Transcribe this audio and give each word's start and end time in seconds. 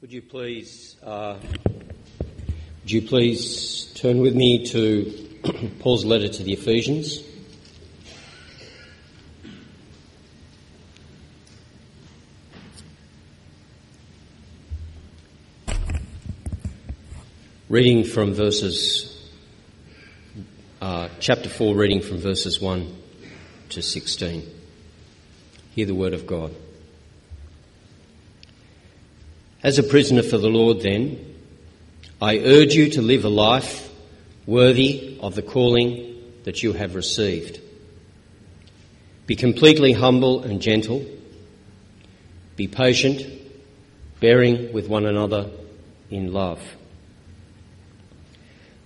Would 0.00 0.12
you 0.12 0.22
please, 0.22 0.94
uh, 1.02 1.40
would 1.64 2.92
you 2.92 3.02
please 3.02 3.86
turn 3.96 4.20
with 4.20 4.32
me 4.32 4.64
to 4.66 5.12
Paul's 5.80 6.04
letter 6.04 6.28
to 6.28 6.42
the 6.44 6.52
Ephesians? 6.52 7.24
Reading 17.68 18.04
from 18.04 18.34
verses, 18.34 19.32
uh, 20.80 21.08
chapter 21.18 21.48
4, 21.48 21.74
reading 21.74 22.02
from 22.02 22.18
verses 22.18 22.60
1 22.60 22.96
to 23.70 23.82
16. 23.82 24.48
Hear 25.74 25.86
the 25.86 25.94
word 25.96 26.14
of 26.14 26.24
God. 26.24 26.54
As 29.62 29.78
a 29.78 29.82
prisoner 29.82 30.22
for 30.22 30.38
the 30.38 30.48
Lord, 30.48 30.82
then, 30.82 31.34
I 32.22 32.38
urge 32.38 32.74
you 32.74 32.90
to 32.90 33.02
live 33.02 33.24
a 33.24 33.28
life 33.28 33.90
worthy 34.46 35.18
of 35.20 35.34
the 35.34 35.42
calling 35.42 36.16
that 36.44 36.62
you 36.62 36.72
have 36.74 36.94
received. 36.94 37.60
Be 39.26 39.34
completely 39.34 39.92
humble 39.92 40.42
and 40.44 40.62
gentle. 40.62 41.04
Be 42.54 42.68
patient, 42.68 43.26
bearing 44.20 44.72
with 44.72 44.88
one 44.88 45.06
another 45.06 45.50
in 46.08 46.32
love. 46.32 46.62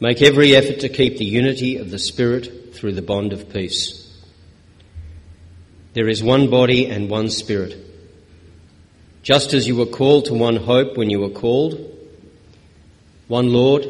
Make 0.01 0.23
every 0.23 0.57
effort 0.57 0.81
to 0.81 0.89
keep 0.89 1.19
the 1.19 1.25
unity 1.27 1.77
of 1.77 1.91
the 1.91 1.98
Spirit 1.98 2.75
through 2.75 2.95
the 2.95 3.03
bond 3.03 3.34
of 3.34 3.53
peace. 3.53 4.09
There 5.93 6.09
is 6.09 6.23
one 6.23 6.48
body 6.48 6.87
and 6.87 7.11
one 7.11 7.29
Spirit 7.29 7.92
just 9.23 9.55
as 9.55 9.69
you 9.69 9.77
were 9.77 9.87
called 9.87 10.27
to 10.27 10.35
one 10.35 10.57
hope 10.57 10.97
when 10.97 11.09
you 11.09 11.21
were 11.21 11.31
called, 11.31 11.79
one 13.29 13.53
Lord, 13.53 13.87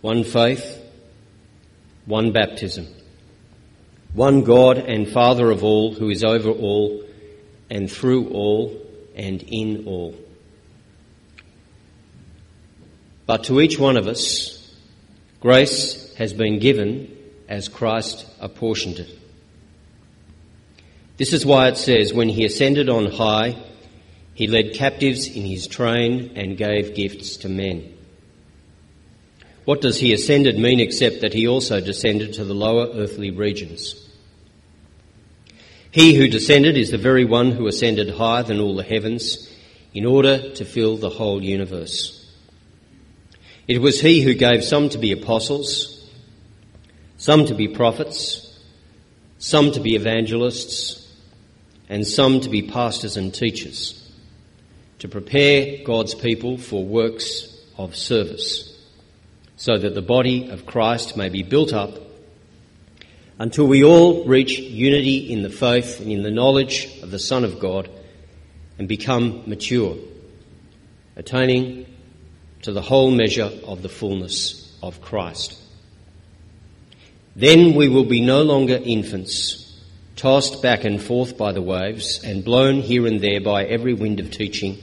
one 0.00 0.24
faith, 0.24 0.82
one 2.06 2.32
baptism, 2.32 2.86
one 4.12 4.42
God 4.42 4.78
and 4.78 5.08
Father 5.08 5.50
of 5.50 5.62
all, 5.62 5.94
who 5.94 6.10
is 6.10 6.24
over 6.24 6.50
all 6.50 7.04
and 7.70 7.90
through 7.90 8.28
all 8.28 8.76
and 9.14 9.42
in 9.42 9.86
all. 9.86 10.14
But 13.26 13.44
to 13.44 13.60
each 13.60 13.78
one 13.78 13.96
of 13.96 14.06
us, 14.06 14.76
grace 15.40 16.14
has 16.16 16.32
been 16.32 16.58
given 16.58 17.16
as 17.48 17.68
Christ 17.68 18.26
apportioned 18.40 18.98
it. 18.98 19.18
This 21.16 21.32
is 21.32 21.46
why 21.46 21.68
it 21.68 21.76
says, 21.76 22.12
when 22.12 22.28
he 22.28 22.44
ascended 22.44 22.88
on 22.88 23.10
high, 23.10 23.56
he 24.34 24.48
led 24.48 24.74
captives 24.74 25.28
in 25.28 25.44
his 25.44 25.68
train 25.68 26.32
and 26.34 26.56
gave 26.56 26.94
gifts 26.94 27.36
to 27.38 27.48
men. 27.48 27.96
What 29.64 29.80
does 29.80 29.98
he 29.98 30.12
ascended 30.12 30.58
mean 30.58 30.80
except 30.80 31.20
that 31.20 31.32
he 31.32 31.46
also 31.46 31.80
descended 31.80 32.34
to 32.34 32.44
the 32.44 32.54
lower 32.54 32.88
earthly 32.92 33.30
regions? 33.30 33.94
He 35.92 36.14
who 36.14 36.28
descended 36.28 36.76
is 36.76 36.90
the 36.90 36.98
very 36.98 37.24
one 37.24 37.52
who 37.52 37.68
ascended 37.68 38.10
higher 38.10 38.42
than 38.42 38.58
all 38.58 38.74
the 38.74 38.82
heavens 38.82 39.48
in 39.94 40.04
order 40.04 40.50
to 40.54 40.64
fill 40.64 40.96
the 40.96 41.08
whole 41.08 41.42
universe. 41.42 42.20
It 43.68 43.80
was 43.80 44.00
he 44.00 44.20
who 44.20 44.34
gave 44.34 44.64
some 44.64 44.88
to 44.90 44.98
be 44.98 45.12
apostles, 45.12 46.10
some 47.16 47.46
to 47.46 47.54
be 47.54 47.68
prophets, 47.68 48.58
some 49.38 49.70
to 49.70 49.80
be 49.80 49.94
evangelists, 49.94 51.00
and 51.88 52.04
some 52.04 52.40
to 52.40 52.50
be 52.50 52.62
pastors 52.62 53.16
and 53.16 53.32
teachers 53.32 54.03
to 54.98 55.08
prepare 55.08 55.84
God's 55.84 56.14
people 56.14 56.56
for 56.56 56.84
works 56.84 57.56
of 57.76 57.96
service, 57.96 58.76
so 59.56 59.76
that 59.76 59.94
the 59.94 60.02
body 60.02 60.50
of 60.50 60.66
Christ 60.66 61.16
may 61.16 61.28
be 61.28 61.42
built 61.42 61.72
up 61.72 61.98
until 63.38 63.66
we 63.66 63.82
all 63.82 64.24
reach 64.24 64.58
unity 64.58 65.32
in 65.32 65.42
the 65.42 65.50
faith 65.50 66.00
and 66.00 66.10
in 66.10 66.22
the 66.22 66.30
knowledge 66.30 67.00
of 67.02 67.10
the 67.10 67.18
Son 67.18 67.44
of 67.44 67.58
God 67.58 67.90
and 68.78 68.86
become 68.88 69.42
mature, 69.46 69.96
attaining 71.16 71.86
to 72.62 72.72
the 72.72 72.82
whole 72.82 73.10
measure 73.10 73.50
of 73.66 73.82
the 73.82 73.88
fullness 73.88 74.76
of 74.82 75.00
Christ. 75.00 75.60
Then 77.36 77.74
we 77.74 77.88
will 77.88 78.04
be 78.04 78.20
no 78.20 78.42
longer 78.42 78.80
infants, 78.82 79.63
tossed 80.16 80.62
back 80.62 80.84
and 80.84 81.02
forth 81.02 81.36
by 81.36 81.52
the 81.52 81.62
waves 81.62 82.22
and 82.22 82.44
blown 82.44 82.80
here 82.80 83.06
and 83.06 83.20
there 83.20 83.40
by 83.40 83.64
every 83.64 83.94
wind 83.94 84.20
of 84.20 84.30
teaching 84.30 84.78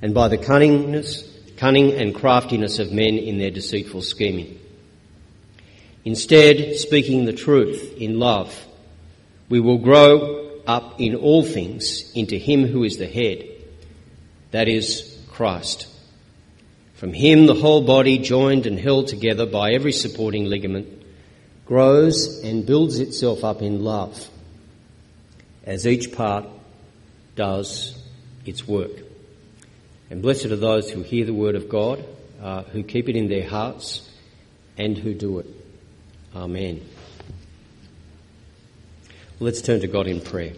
and 0.00 0.14
by 0.14 0.28
the 0.28 0.38
cunningness, 0.38 1.28
cunning 1.56 1.92
and 1.92 2.14
craftiness 2.14 2.78
of 2.78 2.92
men 2.92 3.18
in 3.18 3.38
their 3.38 3.50
deceitful 3.50 4.02
scheming. 4.02 4.58
Instead, 6.04 6.76
speaking 6.76 7.24
the 7.24 7.32
truth 7.32 7.94
in 7.96 8.18
love, 8.18 8.66
we 9.48 9.60
will 9.60 9.78
grow 9.78 10.60
up 10.66 11.00
in 11.00 11.14
all 11.14 11.44
things 11.44 12.12
into 12.14 12.36
Him 12.36 12.66
who 12.66 12.84
is 12.84 12.98
the 12.98 13.06
head, 13.06 13.44
that 14.50 14.68
is, 14.68 15.18
Christ. 15.30 15.88
From 16.94 17.12
Him, 17.12 17.46
the 17.46 17.54
whole 17.54 17.82
body, 17.82 18.18
joined 18.18 18.66
and 18.66 18.78
held 18.78 19.08
together 19.08 19.46
by 19.46 19.72
every 19.72 19.92
supporting 19.92 20.46
ligament, 20.46 20.88
grows 21.66 22.42
and 22.44 22.66
builds 22.66 22.98
itself 22.98 23.44
up 23.44 23.62
in 23.62 23.84
love 23.84 24.28
as 25.64 25.86
each 25.86 26.12
part 26.12 26.44
does 27.36 28.02
its 28.44 28.66
work. 28.66 28.90
And 30.10 30.20
blessed 30.20 30.46
are 30.46 30.56
those 30.56 30.90
who 30.90 31.02
hear 31.02 31.24
the 31.24 31.34
word 31.34 31.54
of 31.54 31.68
God, 31.68 32.04
uh, 32.42 32.62
who 32.64 32.82
keep 32.82 33.08
it 33.08 33.16
in 33.16 33.28
their 33.28 33.48
hearts, 33.48 34.10
and 34.76 34.96
who 34.96 35.14
do 35.14 35.38
it. 35.38 35.46
Amen. 36.34 36.86
Let's 39.40 39.62
turn 39.62 39.80
to 39.80 39.86
God 39.86 40.06
in 40.06 40.20
prayer. 40.20 40.52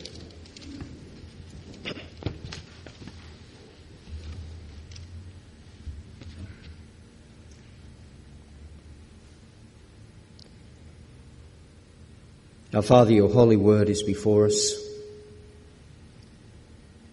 Our 12.75 12.82
Father, 12.82 13.12
your 13.12 13.31
holy 13.31 13.56
word 13.56 13.88
is 13.88 14.03
before 14.03 14.47
us. 14.47 14.84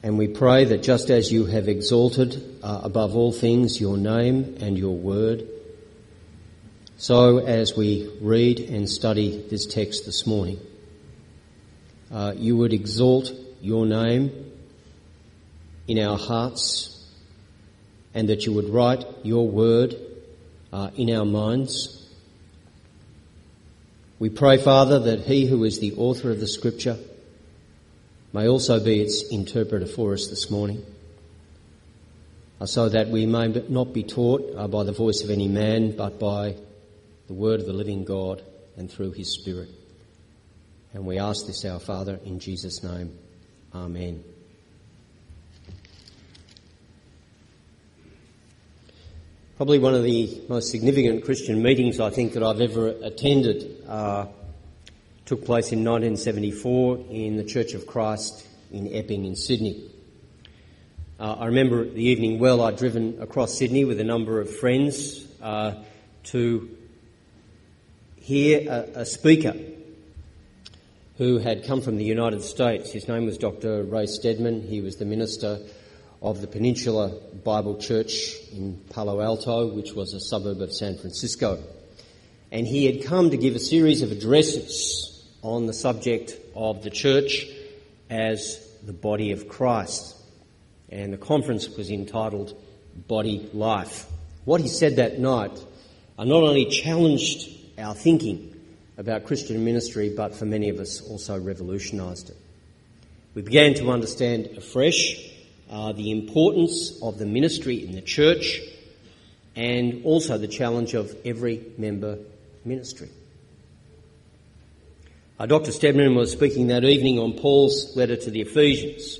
And 0.03 0.17
we 0.17 0.27
pray 0.27 0.65
that 0.65 0.81
just 0.81 1.11
as 1.11 1.31
you 1.31 1.45
have 1.45 1.67
exalted 1.67 2.59
uh, 2.63 2.81
above 2.83 3.15
all 3.15 3.31
things 3.31 3.79
your 3.79 3.97
name 3.97 4.57
and 4.59 4.77
your 4.77 4.95
word, 4.95 5.47
so 6.97 7.37
as 7.37 7.75
we 7.75 8.11
read 8.19 8.59
and 8.59 8.89
study 8.89 9.45
this 9.49 9.67
text 9.67 10.05
this 10.05 10.25
morning, 10.25 10.59
uh, 12.11 12.33
you 12.35 12.57
would 12.57 12.73
exalt 12.73 13.31
your 13.61 13.85
name 13.85 14.51
in 15.87 15.99
our 15.99 16.17
hearts 16.17 17.05
and 18.13 18.29
that 18.29 18.45
you 18.45 18.53
would 18.53 18.69
write 18.69 19.05
your 19.23 19.47
word 19.47 19.95
uh, 20.73 20.89
in 20.95 21.11
our 21.11 21.25
minds. 21.25 22.09
We 24.17 24.29
pray, 24.29 24.57
Father, 24.57 24.99
that 24.99 25.21
he 25.21 25.45
who 25.45 25.63
is 25.63 25.79
the 25.79 25.93
author 25.93 26.31
of 26.31 26.39
the 26.39 26.47
scripture 26.47 26.97
may 28.33 28.47
also 28.47 28.83
be 28.83 29.01
its 29.01 29.23
interpreter 29.29 29.85
for 29.85 30.13
us 30.13 30.27
this 30.27 30.49
morning, 30.49 30.85
uh, 32.59 32.65
so 32.65 32.87
that 32.89 33.09
we 33.09 33.25
may 33.25 33.47
not 33.69 33.93
be 33.93 34.03
taught 34.03 34.55
uh, 34.55 34.67
by 34.67 34.83
the 34.83 34.91
voice 34.91 35.21
of 35.23 35.29
any 35.29 35.47
man, 35.47 35.95
but 35.95 36.19
by 36.19 36.55
the 37.27 37.33
word 37.33 37.59
of 37.59 37.65
the 37.65 37.73
living 37.73 38.03
God 38.03 38.41
and 38.77 38.89
through 38.89 39.11
his 39.11 39.33
Spirit. 39.33 39.69
And 40.93 41.05
we 41.05 41.19
ask 41.19 41.45
this, 41.45 41.65
our 41.65 41.79
Father, 41.79 42.19
in 42.25 42.39
Jesus' 42.39 42.83
name. 42.83 43.17
Amen. 43.73 44.23
Probably 49.57 49.79
one 49.79 49.93
of 49.93 50.03
the 50.03 50.41
most 50.49 50.71
significant 50.71 51.23
Christian 51.23 51.61
meetings 51.61 51.99
I 51.99 52.09
think 52.09 52.33
that 52.33 52.43
I've 52.43 52.61
ever 52.61 52.87
attended. 52.87 53.83
Uh, 53.87 54.25
took 55.31 55.45
place 55.45 55.71
in 55.71 55.79
1974 55.79 57.05
in 57.09 57.37
the 57.37 57.43
Church 57.45 57.73
of 57.73 57.87
Christ 57.87 58.45
in 58.69 58.93
Epping 58.93 59.23
in 59.23 59.37
Sydney. 59.37 59.89
Uh, 61.17 61.35
I 61.39 61.45
remember 61.45 61.85
the 61.85 62.03
evening 62.03 62.37
well. 62.37 62.59
I'd 62.61 62.75
driven 62.75 63.17
across 63.21 63.57
Sydney 63.57 63.85
with 63.85 64.01
a 64.01 64.03
number 64.03 64.41
of 64.41 64.53
friends 64.53 65.25
uh, 65.41 65.75
to 66.25 66.69
hear 68.17 68.69
a, 68.69 68.99
a, 68.99 69.05
speaker 69.05 69.55
who 71.17 71.37
had 71.37 71.63
come 71.63 71.79
from 71.79 71.95
the 71.95 72.03
United 72.03 72.43
States. 72.43 72.91
His 72.91 73.07
name 73.07 73.25
was 73.25 73.37
Dr. 73.37 73.83
Ray 73.83 74.07
Stedman. 74.07 74.63
He 74.63 74.81
was 74.81 74.97
the 74.97 75.05
minister 75.05 75.59
of 76.21 76.41
the 76.41 76.47
Peninsula 76.47 77.13
Bible 77.45 77.77
Church 77.77 78.35
in 78.51 78.81
Palo 78.89 79.21
Alto, 79.21 79.67
which 79.67 79.93
was 79.93 80.13
a 80.13 80.19
suburb 80.19 80.59
of 80.59 80.73
San 80.73 80.97
Francisco. 80.97 81.63
And 82.51 82.67
he 82.67 82.85
had 82.85 83.05
come 83.05 83.29
to 83.29 83.37
give 83.37 83.55
a 83.55 83.59
series 83.59 84.01
of 84.01 84.11
addresses 84.11 85.07
on 85.41 85.65
the 85.65 85.73
subject 85.73 86.35
of 86.55 86.83
the 86.83 86.89
church 86.89 87.47
as 88.09 88.67
the 88.85 88.93
body 88.93 89.31
of 89.31 89.47
Christ. 89.47 90.17
and 90.91 91.13
the 91.13 91.17
conference 91.17 91.69
was 91.69 91.89
entitled 91.89 92.53
Body 93.07 93.49
Life. 93.53 94.05
What 94.43 94.61
he 94.61 94.67
said 94.67 94.97
that 94.97 95.19
night 95.19 95.57
uh, 96.17 96.25
not 96.25 96.43
only 96.43 96.65
challenged 96.65 97.49
our 97.79 97.95
thinking 97.95 98.53
about 98.97 99.25
Christian 99.25 99.63
ministry, 99.63 100.13
but 100.15 100.35
for 100.35 100.45
many 100.45 100.69
of 100.69 100.79
us 100.79 101.01
also 101.09 101.39
revolutionised 101.39 102.29
it. 102.29 102.37
We 103.33 103.41
began 103.41 103.73
to 103.75 103.91
understand 103.91 104.47
afresh 104.57 105.15
uh, 105.69 105.93
the 105.93 106.11
importance 106.11 107.01
of 107.01 107.17
the 107.17 107.25
ministry 107.25 107.83
in 107.83 107.93
the 107.93 108.01
church 108.01 108.59
and 109.55 110.03
also 110.03 110.37
the 110.37 110.47
challenge 110.47 110.93
of 110.93 111.15
every 111.23 111.65
member 111.77 112.19
ministry. 112.65 113.09
Uh, 115.41 115.47
Dr. 115.47 115.71
Stedman 115.71 116.13
was 116.13 116.31
speaking 116.31 116.67
that 116.67 116.83
evening 116.83 117.17
on 117.17 117.33
Paul's 117.33 117.95
letter 117.97 118.15
to 118.15 118.29
the 118.29 118.41
Ephesians 118.41 119.17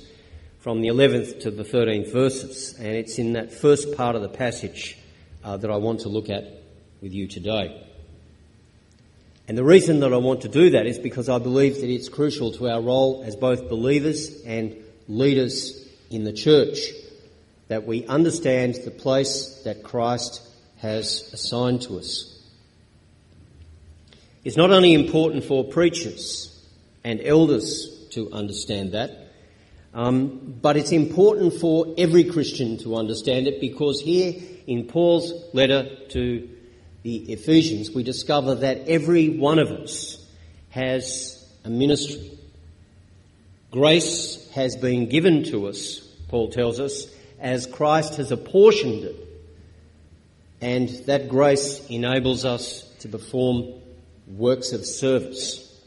from 0.60 0.80
the 0.80 0.86
11th 0.86 1.40
to 1.40 1.50
the 1.50 1.64
13th 1.64 2.12
verses, 2.12 2.78
and 2.78 2.86
it's 2.86 3.18
in 3.18 3.32
that 3.32 3.52
first 3.52 3.96
part 3.96 4.14
of 4.14 4.22
the 4.22 4.28
passage 4.28 4.96
uh, 5.42 5.56
that 5.56 5.68
I 5.68 5.78
want 5.78 6.02
to 6.02 6.08
look 6.08 6.30
at 6.30 6.44
with 7.00 7.12
you 7.12 7.26
today. 7.26 7.84
And 9.48 9.58
the 9.58 9.64
reason 9.64 9.98
that 9.98 10.12
I 10.12 10.16
want 10.18 10.42
to 10.42 10.48
do 10.48 10.70
that 10.70 10.86
is 10.86 10.96
because 10.96 11.28
I 11.28 11.40
believe 11.40 11.80
that 11.80 11.90
it's 11.90 12.08
crucial 12.08 12.52
to 12.52 12.68
our 12.68 12.80
role 12.80 13.24
as 13.26 13.34
both 13.34 13.68
believers 13.68 14.42
and 14.42 14.76
leaders 15.08 15.88
in 16.08 16.22
the 16.22 16.32
church 16.32 16.78
that 17.66 17.84
we 17.84 18.06
understand 18.06 18.76
the 18.84 18.92
place 18.92 19.62
that 19.64 19.82
Christ 19.82 20.40
has 20.76 21.28
assigned 21.32 21.82
to 21.82 21.98
us. 21.98 22.31
It's 24.44 24.56
not 24.56 24.70
only 24.70 24.92
important 24.92 25.44
for 25.44 25.64
preachers 25.64 26.48
and 27.04 27.20
elders 27.22 27.88
to 28.10 28.32
understand 28.32 28.92
that, 28.92 29.32
um, 29.94 30.56
but 30.60 30.76
it's 30.76 30.92
important 30.92 31.54
for 31.54 31.94
every 31.98 32.24
Christian 32.24 32.78
to 32.78 32.96
understand 32.96 33.46
it 33.46 33.60
because 33.60 34.00
here 34.00 34.34
in 34.66 34.84
Paul's 34.84 35.32
letter 35.52 35.96
to 36.10 36.48
the 37.02 37.32
Ephesians, 37.32 37.90
we 37.90 38.02
discover 38.02 38.56
that 38.56 38.88
every 38.88 39.28
one 39.28 39.58
of 39.58 39.68
us 39.70 40.24
has 40.70 41.46
a 41.64 41.70
ministry. 41.70 42.38
Grace 43.70 44.50
has 44.52 44.76
been 44.76 45.08
given 45.08 45.44
to 45.44 45.66
us, 45.68 46.00
Paul 46.28 46.50
tells 46.50 46.80
us, 46.80 47.06
as 47.38 47.66
Christ 47.66 48.16
has 48.16 48.32
apportioned 48.32 49.04
it. 49.04 49.16
And 50.60 50.88
that 51.06 51.28
grace 51.28 51.84
enables 51.88 52.44
us 52.44 52.82
to 53.00 53.08
perform 53.08 53.81
works 54.26 54.72
of 54.72 54.86
service, 54.86 55.80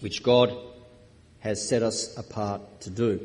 which 0.00 0.22
God 0.22 0.56
has 1.40 1.66
set 1.66 1.82
us 1.82 2.16
apart 2.16 2.80
to 2.82 2.90
do. 2.90 3.20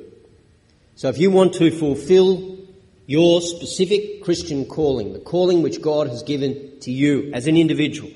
So 0.96 1.10
if 1.10 1.18
you 1.18 1.32
want 1.32 1.54
to 1.56 1.72
fulfill 1.72 2.60
your 3.06 3.42
specific 3.42 4.24
Christian 4.24 4.66
calling, 4.66 5.14
the 5.14 5.20
calling 5.20 5.62
which 5.62 5.82
God 5.82 6.08
has 6.08 6.24
given 6.24 6.80
to 6.82 6.92
you 6.92 7.32
as 7.34 7.48
an 7.48 7.58
individual, 7.58 8.12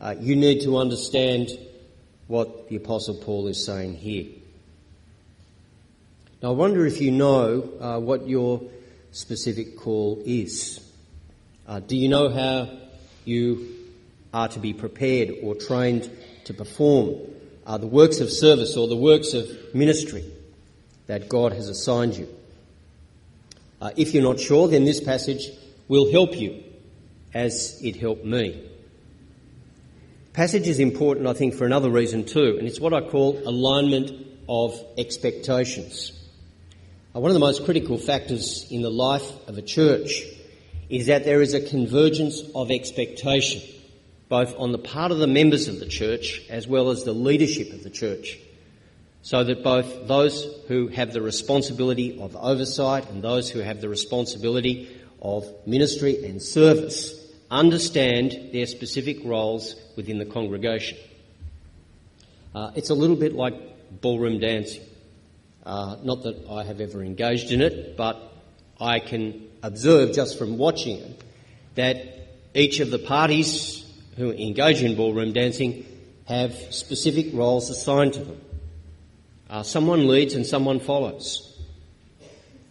uh, 0.00 0.14
you 0.18 0.36
need 0.36 0.62
to 0.62 0.76
understand 0.76 1.50
what 2.28 2.68
the 2.68 2.76
Apostle 2.76 3.16
Paul 3.16 3.48
is 3.48 3.64
saying 3.64 3.96
here. 3.96 4.26
Now, 6.42 6.50
I 6.50 6.52
wonder 6.52 6.86
if 6.86 7.00
you 7.00 7.10
know 7.10 7.68
uh, 7.80 7.98
what 7.98 8.26
your 8.26 8.62
specific 9.12 9.76
call 9.76 10.22
is. 10.24 10.80
Uh, 11.66 11.80
do 11.80 11.96
you 11.96 12.08
know 12.08 12.30
how 12.30 12.70
you 13.24 13.79
are 14.32 14.48
to 14.48 14.58
be 14.58 14.72
prepared 14.72 15.30
or 15.42 15.54
trained 15.54 16.10
to 16.44 16.54
perform 16.54 17.16
uh, 17.66 17.78
the 17.78 17.86
works 17.86 18.20
of 18.20 18.30
service 18.30 18.76
or 18.76 18.88
the 18.88 18.96
works 18.96 19.34
of 19.34 19.48
ministry 19.74 20.24
that 21.06 21.28
God 21.28 21.52
has 21.52 21.68
assigned 21.68 22.16
you. 22.16 22.28
Uh, 23.80 23.90
if 23.96 24.14
you're 24.14 24.22
not 24.22 24.38
sure, 24.38 24.68
then 24.68 24.84
this 24.84 25.00
passage 25.00 25.50
will 25.88 26.10
help 26.10 26.38
you 26.38 26.62
as 27.34 27.80
it 27.82 27.96
helped 27.96 28.24
me. 28.24 28.66
Passage 30.32 30.68
is 30.68 30.78
important, 30.78 31.26
I 31.26 31.32
think, 31.32 31.54
for 31.54 31.66
another 31.66 31.90
reason 31.90 32.24
too, 32.24 32.56
and 32.58 32.68
it's 32.68 32.80
what 32.80 32.94
I 32.94 33.00
call 33.00 33.40
alignment 33.44 34.12
of 34.48 34.80
expectations. 34.96 36.12
Uh, 37.14 37.20
one 37.20 37.30
of 37.30 37.34
the 37.34 37.40
most 37.40 37.64
critical 37.64 37.98
factors 37.98 38.66
in 38.70 38.82
the 38.82 38.90
life 38.90 39.28
of 39.48 39.58
a 39.58 39.62
church 39.62 40.22
is 40.88 41.06
that 41.06 41.24
there 41.24 41.42
is 41.42 41.54
a 41.54 41.60
convergence 41.60 42.42
of 42.54 42.70
expectation 42.70 43.60
both 44.30 44.54
on 44.56 44.70
the 44.70 44.78
part 44.78 45.10
of 45.10 45.18
the 45.18 45.26
members 45.26 45.66
of 45.66 45.80
the 45.80 45.86
church 45.86 46.40
as 46.48 46.66
well 46.66 46.90
as 46.90 47.02
the 47.02 47.12
leadership 47.12 47.72
of 47.72 47.82
the 47.82 47.90
church, 47.90 48.38
so 49.22 49.42
that 49.42 49.62
both 49.62 50.06
those 50.06 50.46
who 50.68 50.86
have 50.86 51.12
the 51.12 51.20
responsibility 51.20 52.18
of 52.20 52.34
oversight 52.36 53.10
and 53.10 53.22
those 53.22 53.50
who 53.50 53.58
have 53.58 53.80
the 53.80 53.88
responsibility 53.88 54.88
of 55.20 55.44
ministry 55.66 56.24
and 56.24 56.40
service 56.40 57.12
understand 57.50 58.50
their 58.52 58.66
specific 58.66 59.18
roles 59.24 59.74
within 59.96 60.18
the 60.18 60.24
congregation. 60.24 60.96
Uh, 62.54 62.70
it's 62.76 62.90
a 62.90 62.94
little 62.94 63.16
bit 63.16 63.34
like 63.34 64.00
ballroom 64.00 64.38
dancing. 64.38 64.82
Uh, 65.66 65.96
not 66.04 66.22
that 66.22 66.46
I 66.48 66.62
have 66.62 66.80
ever 66.80 67.02
engaged 67.02 67.50
in 67.50 67.60
it, 67.60 67.96
but 67.96 68.32
I 68.80 69.00
can 69.00 69.48
observe 69.64 70.12
just 70.12 70.38
from 70.38 70.56
watching 70.56 70.98
it 70.98 71.24
that 71.74 71.96
each 72.54 72.78
of 72.78 72.92
the 72.92 72.98
parties 72.98 73.79
who 74.16 74.32
engage 74.32 74.82
in 74.82 74.96
ballroom 74.96 75.32
dancing 75.32 75.84
have 76.26 76.54
specific 76.72 77.28
roles 77.32 77.70
assigned 77.70 78.14
to 78.14 78.20
them. 78.20 78.40
Uh, 79.48 79.62
someone 79.62 80.06
leads 80.06 80.34
and 80.34 80.46
someone 80.46 80.78
follows. 80.78 81.46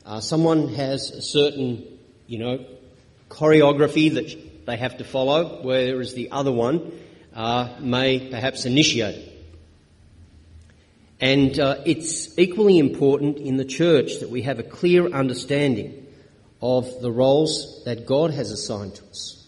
Uh, 0.06 0.20
someone 0.22 0.74
has 0.74 1.12
a 1.12 1.22
certain, 1.22 1.86
you 2.28 2.40
know, 2.40 2.66
choreography 3.30 4.14
that 4.14 4.66
they 4.66 4.78
have 4.78 4.98
to 4.98 5.04
follow, 5.04 5.62
whereas 5.62 6.14
the 6.14 6.32
other 6.32 6.52
one 6.52 6.92
uh, 7.36 7.76
may 7.80 8.30
perhaps 8.30 8.66
initiate 8.66 9.16
it. 9.16 9.30
And 11.20 11.60
uh, 11.60 11.82
it's 11.86 12.38
equally 12.40 12.80
important 12.80 13.38
in 13.38 13.58
the 13.58 13.66
church 13.66 14.20
that 14.22 14.30
we 14.30 14.44
have 14.44 14.60
a 14.60 14.64
clear 14.64 15.08
understanding 15.08 16.08
of 16.62 17.02
the 17.02 17.12
roles 17.12 17.84
that 17.84 18.06
God 18.06 18.32
has 18.32 18.52
assigned 18.52 18.96
to 18.96 19.06
us. 19.06 19.39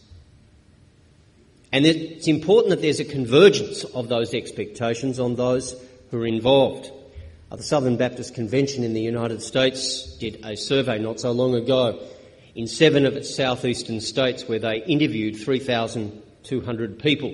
And 1.72 1.86
it's 1.86 2.28
important 2.28 2.72
that 2.72 2.82
there's 2.82 3.00
a 3.00 3.06
convergence 3.06 3.84
of 3.86 4.10
those 4.10 4.34
expectations 4.34 5.20
on 5.20 5.36
those 5.36 5.76
who 6.10 6.22
are 6.22 6.28
involved. 6.28 6.92
The 7.50 7.64
Southern 7.64 7.98
Baptist 7.98 8.34
Convention 8.34 8.84
in 8.84 8.94
the 8.94 9.02
United 9.02 9.42
States 9.42 10.18
did 10.18 10.46
a 10.46 10.56
survey 10.56 11.00
not 11.00 11.20
so 11.20 11.32
long 11.32 11.54
ago 11.56 12.00
in 12.56 12.68
seven 12.68 13.06
of 13.06 13.16
its 13.16 13.34
southeastern 13.34 14.02
states 14.02 14.48
where 14.48 14.60
they 14.60 14.84
interviewed 14.84 15.38
3,200 15.38 17.00
people. 17.00 17.34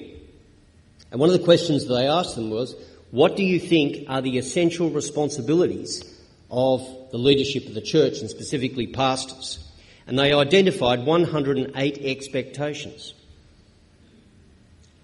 And 1.11 1.19
one 1.19 1.29
of 1.29 1.37
the 1.37 1.45
questions 1.45 1.87
they 1.87 2.07
asked 2.07 2.35
them 2.35 2.49
was, 2.49 2.75
what 3.11 3.35
do 3.35 3.43
you 3.43 3.59
think 3.59 4.09
are 4.09 4.21
the 4.21 4.37
essential 4.37 4.89
responsibilities 4.89 6.03
of 6.51 6.81
the 7.11 7.17
leadership 7.17 7.65
of 7.65 7.73
the 7.73 7.81
church 7.81 8.19
and 8.19 8.29
specifically 8.29 8.87
pastors? 8.87 9.59
And 10.05 10.19
they 10.19 10.33
identified 10.33 11.05
108 11.05 11.97
expectations. 11.99 13.13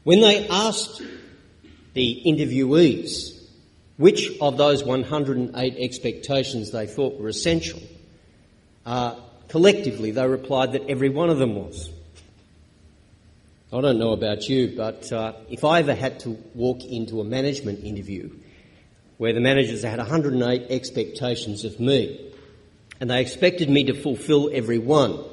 When 0.04 0.20
they 0.20 0.48
asked 0.50 1.02
the 1.94 2.22
interviewees 2.26 3.40
which 3.96 4.30
of 4.42 4.58
those 4.58 4.84
108 4.84 5.76
expectations 5.78 6.72
they 6.72 6.88
thought 6.88 7.20
were 7.20 7.30
essential, 7.30 7.80
uh, 8.86 9.16
collectively 9.48 10.12
they 10.12 10.28
replied 10.28 10.74
that 10.74 10.90
every 10.90 11.10
one 11.10 11.30
of 11.30 11.38
them 11.38 11.56
was. 11.56 11.90
I 13.72 13.80
don't 13.80 13.98
know 13.98 14.12
about 14.12 14.50
you, 14.50 14.76
but 14.76 15.12
uh, 15.12 15.34
if 15.50 15.64
I 15.64 15.80
ever 15.80 15.96
had 15.96 16.20
to 16.22 16.32
walk 16.54 16.84
into 16.84 17.22
a 17.22 17.24
management 17.24 17.84
interview 17.86 18.30
where 19.18 19.34
the 19.34 19.40
managers 19.40 19.84
had 19.84 20.00
108 20.00 20.68
expectations 20.70 21.64
of 21.64 21.80
me 21.80 22.34
and 23.00 23.10
they 23.10 23.22
expected 23.22 23.70
me 23.70 23.86
to 23.86 23.94
fulfil 23.94 24.50
every 24.54 24.80
one, 24.80 25.24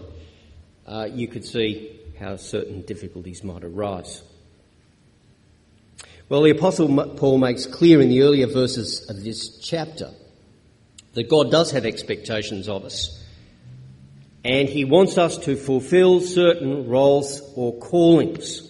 uh, 0.86 1.08
you 1.10 1.26
could 1.26 1.44
see 1.44 1.98
how 2.20 2.36
certain 2.36 2.82
difficulties 2.82 3.42
might 3.42 3.64
arise. 3.64 4.22
Well, 6.30 6.42
the 6.42 6.50
Apostle 6.50 7.16
Paul 7.16 7.38
makes 7.38 7.66
clear 7.66 8.00
in 8.00 8.08
the 8.08 8.22
earlier 8.22 8.46
verses 8.46 9.10
of 9.10 9.24
this 9.24 9.58
chapter 9.58 10.12
that 11.14 11.28
God 11.28 11.50
does 11.50 11.72
have 11.72 11.84
expectations 11.84 12.68
of 12.68 12.84
us. 12.84 13.20
And 14.44 14.68
he 14.68 14.84
wants 14.84 15.18
us 15.18 15.38
to 15.38 15.56
fulfill 15.56 16.20
certain 16.20 16.88
roles 16.88 17.42
or 17.56 17.76
callings. 17.80 18.62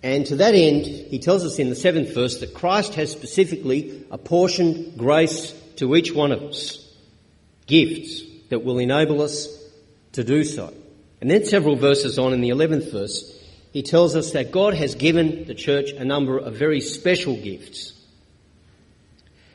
And 0.00 0.24
to 0.26 0.36
that 0.36 0.54
end, 0.54 0.86
he 0.86 1.18
tells 1.18 1.44
us 1.44 1.58
in 1.58 1.70
the 1.70 1.74
seventh 1.74 2.14
verse 2.14 2.38
that 2.38 2.54
Christ 2.54 2.94
has 2.94 3.10
specifically 3.10 4.06
apportioned 4.12 4.96
grace 4.96 5.52
to 5.74 5.96
each 5.96 6.12
one 6.12 6.30
of 6.30 6.40
us, 6.40 6.88
gifts 7.66 8.22
that 8.50 8.62
will 8.62 8.78
enable 8.78 9.20
us 9.20 9.48
to 10.12 10.22
do 10.22 10.44
so. 10.44 10.72
And 11.20 11.28
then 11.28 11.44
several 11.44 11.74
verses 11.74 12.16
on 12.16 12.32
in 12.32 12.42
the 12.42 12.50
eleventh 12.50 12.92
verse, 12.92 13.41
he 13.72 13.82
tells 13.82 14.14
us 14.14 14.32
that 14.32 14.52
God 14.52 14.74
has 14.74 14.94
given 14.94 15.44
the 15.46 15.54
church 15.54 15.90
a 15.90 16.04
number 16.04 16.38
of 16.38 16.54
very 16.54 16.80
special 16.80 17.36
gifts. 17.36 17.92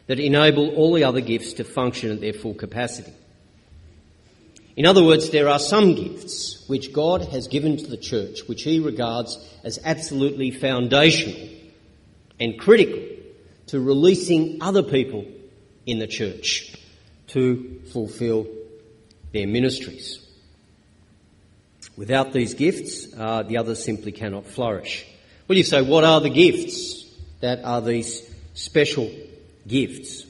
that 0.08 0.20
enable 0.22 0.70
all 0.76 0.94
the 0.94 1.04
other 1.04 1.22
gifts 1.22 1.54
to 1.54 1.64
function 1.66 2.12
at 2.12 2.22
their 2.22 2.34
full 2.34 2.54
capacity. 2.54 3.12
In 4.78 4.86
other 4.86 5.04
words, 5.04 5.32
there 5.32 5.50
are 5.50 5.60
some 5.60 5.96
gifts 5.96 6.64
which 6.68 6.94
God 6.94 7.26
has 7.30 7.48
given 7.48 7.78
to 7.78 7.88
the 7.88 7.98
church 7.98 8.48
which 8.48 8.64
he 8.64 8.80
regards 8.80 9.38
as 9.64 9.80
absolutely 9.84 10.52
foundational 10.52 11.50
and 12.40 12.60
critical 12.60 13.04
to 13.68 13.80
releasing 13.80 14.62
other 14.62 14.84
people 14.84 15.26
in 15.86 16.00
the 16.00 16.08
church 16.08 16.76
to 17.28 17.82
fulfill 17.92 18.48
their 19.34 19.48
ministries. 19.48 20.26
Without 21.98 22.32
these 22.32 22.54
gifts, 22.54 23.08
uh, 23.18 23.42
the 23.42 23.58
others 23.58 23.84
simply 23.84 24.12
cannot 24.12 24.46
flourish. 24.46 25.06
Well, 25.48 25.58
you 25.58 25.64
say, 25.64 25.82
what 25.82 26.04
are 26.04 26.22
the 26.22 26.30
gifts 26.30 27.04
that 27.42 27.66
are 27.66 27.82
these 27.82 28.22
special 28.54 29.12
gifts? 29.68 30.24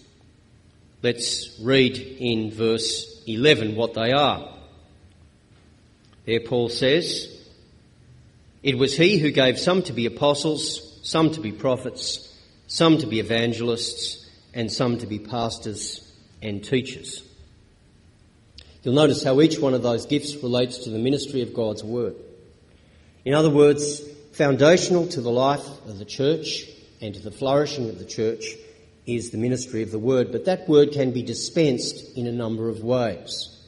Let's 1.03 1.59
read 1.61 1.97
in 1.97 2.51
verse 2.51 3.21
11 3.27 3.75
what 3.75 3.93
they 3.93 4.13
are. 4.13 4.53
There, 6.25 6.39
Paul 6.39 6.69
says, 6.69 7.27
It 8.63 8.77
was 8.77 8.97
he 8.97 9.17
who 9.17 9.31
gave 9.31 9.59
some 9.59 9.83
to 9.83 9.93
be 9.93 10.05
apostles, 10.05 10.99
some 11.03 11.31
to 11.31 11.41
be 11.41 11.51
prophets, 11.51 12.33
some 12.67 12.97
to 12.99 13.07
be 13.07 13.19
evangelists, 13.19 14.25
and 14.53 14.71
some 14.71 14.97
to 14.99 15.07
be 15.07 15.19
pastors 15.19 16.09
and 16.41 16.63
teachers. 16.63 17.26
You'll 18.87 18.95
notice 18.95 19.21
how 19.21 19.41
each 19.41 19.59
one 19.59 19.73
of 19.73 19.83
those 19.83 20.05
gifts 20.05 20.33
relates 20.35 20.77
to 20.85 20.89
the 20.89 20.97
ministry 20.97 21.41
of 21.41 21.53
God's 21.53 21.83
Word. 21.83 22.15
In 23.25 23.33
other 23.33 23.49
words, 23.49 23.99
foundational 24.31 25.05
to 25.07 25.19
the 25.19 25.29
life 25.29 25.67
of 25.89 25.99
the 25.99 26.05
church 26.05 26.63
and 27.01 27.13
to 27.13 27.19
the 27.19 27.29
flourishing 27.29 27.89
of 27.89 27.99
the 27.99 28.05
church 28.05 28.45
is 29.05 29.31
the 29.31 29.37
ministry 29.37 29.83
of 29.83 29.91
the 29.91 29.99
Word, 29.99 30.31
but 30.31 30.45
that 30.45 30.69
Word 30.69 30.93
can 30.93 31.11
be 31.11 31.21
dispensed 31.21 32.15
in 32.15 32.27
a 32.27 32.31
number 32.31 32.69
of 32.69 32.81
ways. 32.81 33.59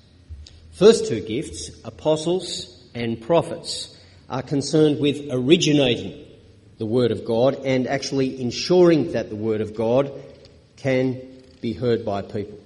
First 0.72 1.08
two 1.08 1.20
gifts, 1.20 1.70
apostles 1.84 2.82
and 2.96 3.22
prophets, 3.22 3.94
are 4.30 4.42
concerned 4.42 5.02
with 5.02 5.28
originating 5.32 6.28
the 6.78 6.86
Word 6.86 7.12
of 7.12 7.26
God 7.26 7.66
and 7.66 7.88
actually 7.88 8.42
ensuring 8.42 9.12
that 9.12 9.28
the 9.28 9.36
Word 9.36 9.60
of 9.60 9.76
God 9.76 10.14
can 10.78 11.22
be 11.60 11.74
heard 11.74 12.06
by 12.06 12.22
people. 12.22 12.58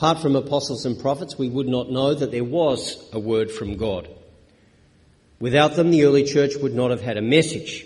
Apart 0.00 0.22
from 0.22 0.34
apostles 0.34 0.86
and 0.86 0.98
prophets, 0.98 1.36
we 1.36 1.50
would 1.50 1.68
not 1.68 1.90
know 1.90 2.14
that 2.14 2.30
there 2.30 2.42
was 2.42 3.06
a 3.12 3.18
word 3.18 3.50
from 3.50 3.76
God. 3.76 4.08
Without 5.40 5.76
them, 5.76 5.90
the 5.90 6.04
early 6.04 6.24
church 6.24 6.56
would 6.56 6.74
not 6.74 6.90
have 6.90 7.02
had 7.02 7.18
a 7.18 7.20
message. 7.20 7.84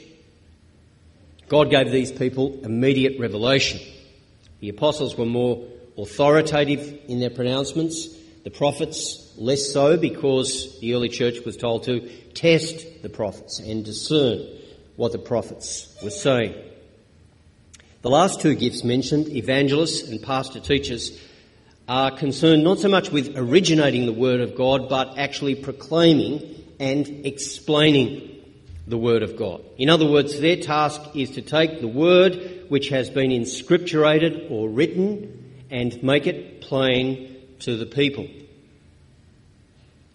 God 1.48 1.70
gave 1.70 1.90
these 1.90 2.12
people 2.12 2.60
immediate 2.62 3.18
revelation. 3.18 3.80
The 4.60 4.68
apostles 4.68 5.18
were 5.18 5.26
more 5.26 5.66
authoritative 5.98 7.00
in 7.08 7.18
their 7.18 7.30
pronouncements, 7.30 8.06
the 8.44 8.50
prophets 8.50 9.34
less 9.36 9.72
so 9.72 9.96
because 9.96 10.78
the 10.78 10.94
early 10.94 11.08
church 11.08 11.44
was 11.44 11.56
told 11.56 11.82
to 11.86 12.08
test 12.32 13.02
the 13.02 13.08
prophets 13.08 13.58
and 13.58 13.84
discern 13.84 14.46
what 14.94 15.10
the 15.10 15.18
prophets 15.18 15.92
were 16.00 16.10
saying. 16.10 16.54
The 18.02 18.10
last 18.10 18.40
two 18.40 18.54
gifts 18.54 18.84
mentioned, 18.84 19.26
evangelists 19.30 20.08
and 20.08 20.22
pastor 20.22 20.60
teachers, 20.60 21.20
are 21.88 22.10
concerned 22.10 22.64
not 22.64 22.78
so 22.78 22.88
much 22.88 23.10
with 23.10 23.36
originating 23.36 24.06
the 24.06 24.12
Word 24.12 24.40
of 24.40 24.54
God, 24.54 24.88
but 24.88 25.18
actually 25.18 25.54
proclaiming 25.54 26.64
and 26.80 27.26
explaining 27.26 28.30
the 28.86 28.98
Word 28.98 29.22
of 29.22 29.36
God. 29.36 29.62
In 29.76 29.90
other 29.90 30.06
words, 30.06 30.40
their 30.40 30.56
task 30.56 31.00
is 31.14 31.32
to 31.32 31.42
take 31.42 31.80
the 31.80 31.88
Word 31.88 32.64
which 32.68 32.88
has 32.88 33.10
been 33.10 33.30
inscripturated 33.30 34.50
or 34.50 34.68
written 34.68 35.62
and 35.70 36.02
make 36.02 36.26
it 36.26 36.62
plain 36.62 37.36
to 37.60 37.76
the 37.76 37.86
people. 37.86 38.26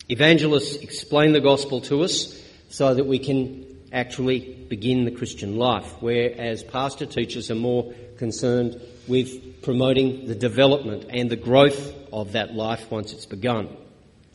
Evangelists 0.07 0.77
explain 0.77 1.33
the 1.33 1.41
gospel 1.41 1.81
to 1.81 2.01
us 2.03 2.41
so 2.69 2.93
that 2.93 3.05
we 3.05 3.19
can 3.19 3.65
actually 3.91 4.39
begin 4.39 5.05
the 5.05 5.11
Christian 5.11 5.57
life, 5.57 5.95
whereas 5.99 6.63
pastor 6.63 7.05
teachers 7.05 7.51
are 7.51 7.55
more 7.55 7.93
concerned 8.17 8.79
with 9.07 9.48
promoting 9.61 10.27
the 10.27 10.35
development 10.35 11.05
and 11.09 11.29
the 11.29 11.35
growth 11.35 11.93
of 12.11 12.33
that 12.33 12.53
life 12.53 12.89
once 12.91 13.13
it's 13.13 13.25
begun. 13.25 13.75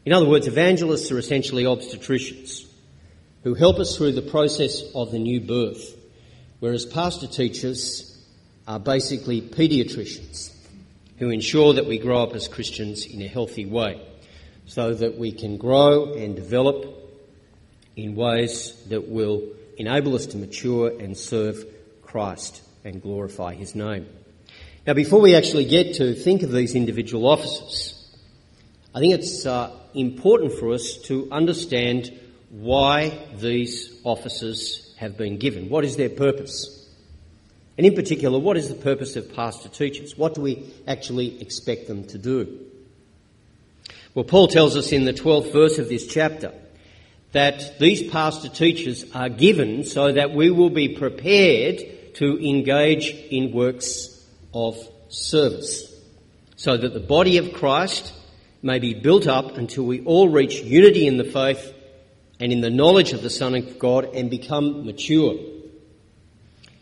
In 0.05 0.13
other 0.13 0.29
words, 0.29 0.47
evangelists 0.47 1.11
are 1.11 1.19
essentially 1.19 1.65
obstetricians 1.65 2.67
who 3.43 3.55
help 3.55 3.79
us 3.79 3.97
through 3.97 4.13
the 4.13 4.23
process 4.23 4.83
of 4.95 5.11
the 5.11 5.19
new 5.19 5.41
birth, 5.41 5.97
whereas 6.61 6.87
pastor 6.87 7.27
teachers 7.27 8.11
are 8.67 8.81
basically 8.81 9.41
paediatricians 9.41 10.53
who 11.19 11.31
ensure 11.31 11.75
that 11.75 11.87
we 11.87 11.99
grow 11.99 12.23
up 12.23 12.35
as 12.35 12.49
Christians 12.49 13.07
in 13.07 13.23
a 13.23 13.29
healthy 13.29 13.67
way 13.67 14.01
so 14.67 14.95
that 14.95 15.19
we 15.19 15.33
can 15.33 15.57
grow 15.57 16.15
and 16.15 16.35
develop 16.35 16.87
in 17.97 18.15
ways 18.15 18.75
that 18.89 19.09
will 19.09 19.43
enable 19.77 20.15
us 20.15 20.27
to 20.27 20.37
mature 20.37 20.89
and 20.89 21.17
serve 21.17 21.65
Christ 22.03 22.63
and 22.85 23.01
glorify 23.01 23.55
his 23.55 23.75
name. 23.75 24.07
Now, 24.87 24.93
before 24.93 25.23
we 25.23 25.35
actually 25.35 25.65
get 25.65 25.95
to 25.95 26.13
think 26.13 26.43
of 26.43 26.53
these 26.53 26.75
individual 26.75 27.27
offices, 27.27 27.95
I 28.95 29.01
think 29.01 29.15
it's 29.15 29.47
uh, 29.47 29.75
important 29.95 30.53
for 30.53 30.75
us 30.75 30.99
to 31.05 31.27
understand 31.33 32.13
why 32.51 33.19
these 33.37 33.99
offices 34.05 34.95
have 34.99 35.17
been 35.17 35.39
given. 35.39 35.71
What 35.71 35.87
is 35.87 35.97
their 35.97 36.11
purpose? 36.11 36.87
And 37.79 37.87
in 37.87 37.95
particular, 37.95 38.39
what 38.39 38.59
is 38.59 38.69
the 38.69 38.75
purpose 38.75 39.17
of 39.17 39.35
pastor 39.35 39.71
teachers? 39.71 40.19
What 40.19 40.35
do 40.35 40.43
we 40.43 40.71
actually 40.87 41.41
expect 41.41 41.89
them 41.89 42.05
to 42.09 42.19
do? 42.19 42.67
Well, 44.13 44.27
Paul 44.27 44.49
tells 44.49 44.77
us 44.77 44.93
in 44.93 45.07
the 45.07 45.15
12th 45.15 45.51
verse 45.51 45.79
of 45.79 45.89
this 45.89 46.07
chapter 46.07 46.53
that 47.33 47.79
these 47.79 48.03
pastor 48.11 48.51
teachers 48.51 49.11
are 49.15 49.31
given 49.31 49.85
so 49.85 50.13
that 50.13 50.33
we 50.33 50.51
will 50.51 50.69
be 50.69 50.91
prepared 50.91 51.81
to 52.17 52.47
engage 52.47 53.09
in 53.31 53.51
works 53.51 54.14
of 54.55 54.77
service, 55.09 55.93
so 56.57 56.77
that 56.77 56.95
the 56.95 57.01
body 57.01 57.39
of 57.39 57.53
Christ 57.53 58.13
may 58.63 58.79
be 58.79 58.95
built 58.95 59.27
up 59.27 59.59
until 59.59 59.85
we 59.85 60.03
all 60.05 60.29
reach 60.29 60.61
unity 60.61 61.07
in 61.07 61.19
the 61.19 61.25
faith 61.25 61.75
and 62.41 62.51
in 62.53 62.61
the 62.61 62.71
knowledge 62.71 63.13
of 63.13 63.23
the 63.23 63.31
Son 63.31 63.55
of 63.55 63.79
God 63.79 64.15
and 64.15 64.31
become 64.31 64.87
mature. 64.87 65.37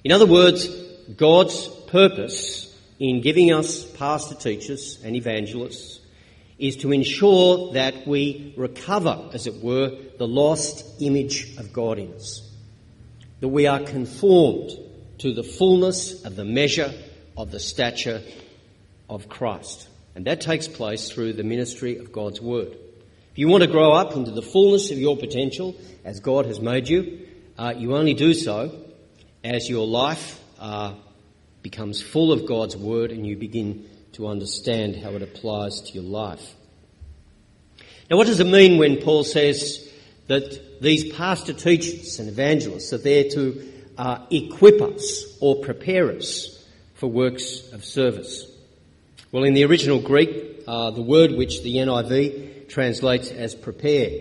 In 0.05 0.13
other 0.13 0.27
words, 0.27 0.69
God's 1.17 1.69
purpose 1.89 2.69
in 2.99 3.21
giving 3.21 3.53
us 3.53 3.85
pastor 3.85 4.35
teachers 4.35 5.01
and 5.05 5.17
evangelists 5.17 6.01
is 6.59 6.77
to 6.77 6.93
ensure 6.93 7.73
that 7.73 8.07
we 8.07 8.55
recover, 8.57 9.29
as 9.33 9.49
it 9.49 9.63
were, 9.63 9.97
the 10.19 10.27
lost 10.29 11.03
image 11.03 11.57
of 11.59 11.73
God 11.73 11.99
in 11.99 12.13
us. 12.15 12.49
That 13.41 13.49
we 13.49 13.67
are 13.67 13.81
conformed 13.81 14.71
to 15.19 15.35
the 15.35 15.43
fullness 15.43 16.25
of 16.25 16.37
the 16.37 16.45
measure 16.45 16.93
of 17.37 17.51
the 17.51 17.61
stature 17.61 18.23
of 19.09 19.29
Christ. 19.29 19.89
And 20.15 20.27
that 20.27 20.41
takes 20.41 20.69
place 20.69 21.11
through 21.11 21.35
the 21.35 21.43
ministry 21.43 21.99
of 21.99 22.13
God's 22.13 22.41
Word. 22.41 22.77
If 23.33 23.39
you 23.39 23.49
want 23.49 23.63
to 23.63 23.71
grow 23.71 23.93
up 23.93 24.15
into 24.15 24.31
the 24.31 24.43
fullness 24.43 24.91
of 24.91 24.99
your 24.99 25.17
potential 25.17 25.75
as 26.05 26.21
God 26.21 26.47
has 26.47 26.61
made 26.61 26.89
you, 26.89 27.27
uh, 27.59 27.73
you 27.77 27.97
only 27.97 28.15
do 28.15 28.35
so 28.35 28.79
as 29.43 29.69
your 29.69 29.87
life 29.87 30.41
uh, 30.59 30.95
becomes 31.63 32.03
full 32.03 32.33
of 32.33 32.47
God's 32.47 32.77
Word 32.77 33.11
and 33.11 33.27
you 33.27 33.37
begin 33.37 33.89
to 34.13 34.27
understand 34.27 34.97
how 34.97 35.11
it 35.11 35.23
applies 35.23 35.81
to 35.81 35.93
your 35.93 36.03
life. 36.03 36.55
Now, 38.11 38.19
what 38.19 38.27
does 38.27 38.41
it 38.41 38.47
mean 38.47 38.79
when 38.79 39.01
Paul 39.01 39.25
says 39.25 39.89
that 40.27 40.83
these 40.83 41.13
pastor 41.15 41.55
teachers 41.55 42.19
and 42.21 42.29
evangelists 42.29 42.93
are 42.93 42.99
there 42.99 43.25
to 43.31 43.73
uh, 43.97 44.27
equip 44.31 44.83
us 44.83 45.39
or 45.41 45.57
prepare 45.57 46.11
us 46.11 46.52
for 47.03 47.09
works 47.09 47.73
of 47.73 47.85
service. 47.85 48.47
Well, 49.33 49.43
in 49.43 49.55
the 49.55 49.65
original 49.65 50.01
Greek, 50.01 50.63
uh, 50.69 50.93
the 50.93 51.03
word 51.03 51.33
which 51.33 51.65
the 51.65 51.79
NIV 51.79 52.69
translates 52.69 53.33
as 53.33 53.57
prepare 53.57 54.21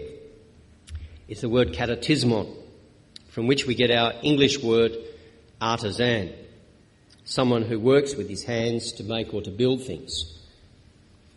is 1.28 1.42
the 1.42 1.48
word 1.48 1.74
katartismon, 1.74 2.52
from 3.30 3.46
which 3.46 3.68
we 3.68 3.76
get 3.76 3.92
our 3.92 4.14
English 4.24 4.64
word 4.64 4.98
artisan, 5.62 6.34
someone 7.24 7.62
who 7.62 7.80
works 7.80 8.16
with 8.16 8.28
his 8.28 8.46
hands 8.46 8.94
to 8.94 9.04
make 9.04 9.32
or 9.32 9.44
to 9.44 9.52
build 9.52 9.84
things. 9.84 10.34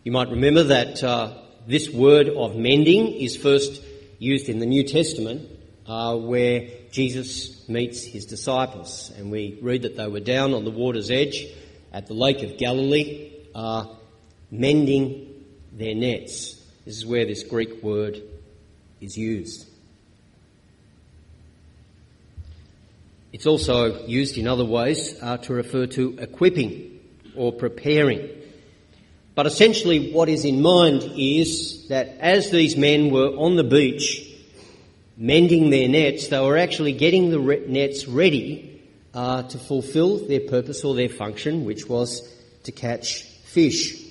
You 0.03 0.13
might 0.13 0.29
remember 0.29 0.63
that 0.63 1.03
uh, 1.03 1.31
this 1.67 1.91
word 1.91 2.27
of 2.27 2.55
mending 2.55 3.21
is 3.21 3.37
first 3.37 3.83
used 4.17 4.49
in 4.49 4.57
the 4.57 4.65
New 4.65 4.83
Testament, 4.83 5.47
uh, 5.85 6.17
where 6.17 6.67
Jesus 6.95 7.67
meets 7.67 8.05
his 8.05 8.25
disciples, 8.25 9.11
and 9.17 9.29
we 9.29 9.59
read 9.61 9.81
that 9.81 9.97
they 9.97 10.07
were 10.07 10.21
down 10.21 10.53
on 10.53 10.63
the 10.63 10.71
water's 10.71 11.11
edge 11.11 11.45
at 11.91 12.07
the 12.07 12.13
Lake 12.13 12.41
of 12.41 12.57
Galilee, 12.57 13.33
uh, 13.53 13.87
mending 14.49 15.43
their 15.73 15.93
nets. 15.93 16.55
This 16.85 16.95
is 16.95 17.05
where 17.05 17.25
this 17.25 17.43
Greek 17.43 17.83
word 17.83 18.21
is 19.01 19.17
used. 19.17 19.67
It's 23.33 23.45
also 23.45 24.05
used 24.05 24.37
in 24.37 24.47
other 24.47 24.63
ways 24.63 25.21
uh, 25.21 25.35
to 25.39 25.53
refer 25.53 25.87
to 25.87 26.17
equipping 26.17 27.01
or 27.35 27.51
preparing. 27.51 28.29
But 29.35 29.47
essentially, 29.47 30.13
what 30.13 30.29
is 30.29 30.45
in 30.45 30.61
mind 30.61 31.03
is 31.17 31.89
that 31.89 32.19
as 32.21 32.51
these 32.51 32.77
men 32.77 33.09
were 33.09 33.35
on 33.35 33.57
the 33.57 33.65
beach 33.65 34.31
mending 35.17 35.69
their 35.69 35.87
nets, 35.87 36.27
they 36.27 36.39
were 36.39 36.57
actually 36.57 36.93
getting 36.93 37.29
the 37.29 37.39
re- 37.39 37.65
nets 37.67 38.07
ready 38.07 38.81
uh, 39.13 39.43
to 39.43 39.57
fulfill 39.57 40.17
their 40.27 40.41
purpose 40.41 40.83
or 40.83 40.93
their 40.95 41.09
function, 41.09 41.65
which 41.65 41.87
was 41.87 42.29
to 42.63 42.71
catch 42.71 43.23
fish. 43.23 44.01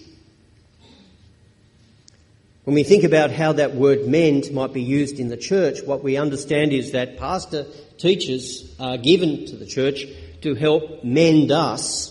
When 2.64 2.74
we 2.74 2.82
think 2.82 3.04
about 3.04 3.30
how 3.30 3.52
that 3.52 3.74
word 3.74 4.06
mend 4.08 4.50
might 4.52 4.72
be 4.72 4.82
used 4.82 5.20
in 5.20 5.28
the 5.28 5.36
church, 5.36 5.82
what 5.82 6.02
we 6.02 6.16
understand 6.16 6.72
is 6.72 6.92
that 6.92 7.18
pastor 7.18 7.66
teachers 7.98 8.74
are 8.80 8.96
given 8.96 9.44
to 9.46 9.56
the 9.56 9.66
church 9.66 10.06
to 10.40 10.54
help 10.54 11.04
mend 11.04 11.52
us, 11.52 12.10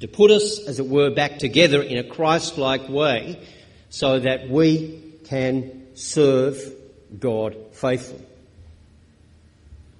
to 0.00 0.08
put 0.08 0.30
us, 0.30 0.66
as 0.66 0.78
it 0.78 0.86
were, 0.86 1.10
back 1.10 1.38
together 1.38 1.82
in 1.82 1.96
a 1.96 2.04
Christ 2.04 2.58
like 2.58 2.88
way 2.90 3.40
so 3.88 4.18
that 4.18 4.50
we 4.50 5.02
can 5.24 5.86
serve 5.94 6.74
God 7.18 7.56
faithful. 7.72 8.20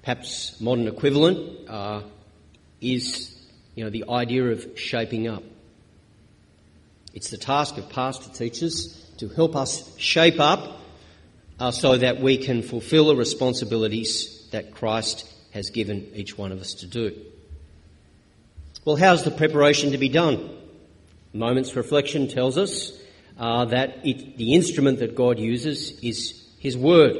Perhaps 0.01 0.59
modern 0.59 0.87
equivalent 0.87 1.69
uh, 1.69 2.01
is, 2.79 3.35
you 3.75 3.83
know, 3.83 3.89
the 3.89 4.05
idea 4.09 4.45
of 4.45 4.67
shaping 4.75 5.27
up. 5.27 5.43
It's 7.13 7.29
the 7.29 7.37
task 7.37 7.77
of 7.77 7.89
pastor 7.89 8.31
teachers 8.31 8.97
to 9.17 9.27
help 9.29 9.55
us 9.55 9.95
shape 9.97 10.39
up 10.39 10.79
uh, 11.59 11.71
so 11.71 11.97
that 11.97 12.21
we 12.21 12.37
can 12.37 12.63
fulfill 12.63 13.07
the 13.07 13.15
responsibilities 13.15 14.47
that 14.51 14.71
Christ 14.71 15.27
has 15.51 15.69
given 15.69 16.09
each 16.15 16.37
one 16.37 16.51
of 16.51 16.59
us 16.59 16.73
to 16.75 16.87
do. 16.87 17.15
Well, 18.83 18.95
how's 18.95 19.23
the 19.23 19.31
preparation 19.31 19.91
to 19.91 19.99
be 19.99 20.09
done? 20.09 20.49
Moment's 21.33 21.75
reflection 21.75 22.27
tells 22.27 22.57
us 22.57 22.91
uh, 23.37 23.65
that 23.65 24.05
it, 24.05 24.37
the 24.37 24.55
instrument 24.55 24.99
that 24.99 25.15
God 25.15 25.37
uses 25.37 25.99
is 25.99 26.43
His 26.61 26.77
Word. 26.77 27.17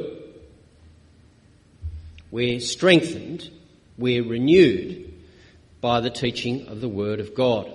We're 2.30 2.60
strengthened, 2.60 3.50
we're 3.98 4.22
renewed 4.22 5.12
by 5.80 5.98
the 5.98 6.10
teaching 6.10 6.68
of 6.68 6.80
the 6.80 6.88
Word 6.88 7.18
of 7.18 7.34
God. 7.34 7.68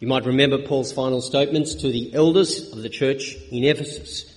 You 0.00 0.08
might 0.08 0.26
remember 0.26 0.58
Paul's 0.58 0.90
final 0.90 1.20
statements 1.20 1.76
to 1.76 1.92
the 1.92 2.12
elders 2.12 2.72
of 2.72 2.82
the 2.82 2.88
church 2.88 3.36
in 3.52 3.62
Ephesus. 3.62 4.36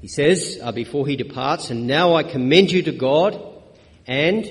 He 0.00 0.06
says, 0.06 0.60
uh, 0.62 0.70
before 0.70 1.08
he 1.08 1.16
departs, 1.16 1.70
and 1.70 1.88
now 1.88 2.14
I 2.14 2.22
commend 2.22 2.70
you 2.70 2.82
to 2.84 2.92
God 2.92 3.36
and 4.06 4.48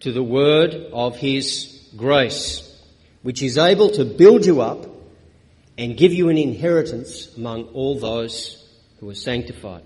to 0.00 0.12
the 0.12 0.22
word 0.22 0.74
of 0.92 1.16
his 1.16 1.84
grace, 1.96 2.80
which 3.22 3.42
is 3.42 3.58
able 3.58 3.90
to 3.90 4.04
build 4.04 4.46
you 4.46 4.60
up 4.60 4.86
and 5.80 5.96
give 5.96 6.12
you 6.12 6.28
an 6.28 6.36
inheritance 6.36 7.34
among 7.38 7.64
all 7.68 7.98
those 7.98 8.62
who 8.98 9.08
are 9.08 9.14
sanctified. 9.14 9.82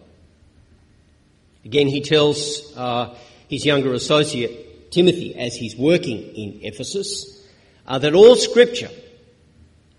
Again, 1.64 1.86
he 1.86 2.00
tells 2.00 2.76
uh, 2.76 3.16
his 3.48 3.64
younger 3.64 3.94
associate 3.94 4.90
Timothy 4.90 5.36
as 5.36 5.54
he's 5.54 5.76
working 5.76 6.18
in 6.34 6.58
Ephesus 6.62 7.40
uh, 7.86 8.00
that 8.00 8.12
all 8.12 8.34
scripture 8.34 8.90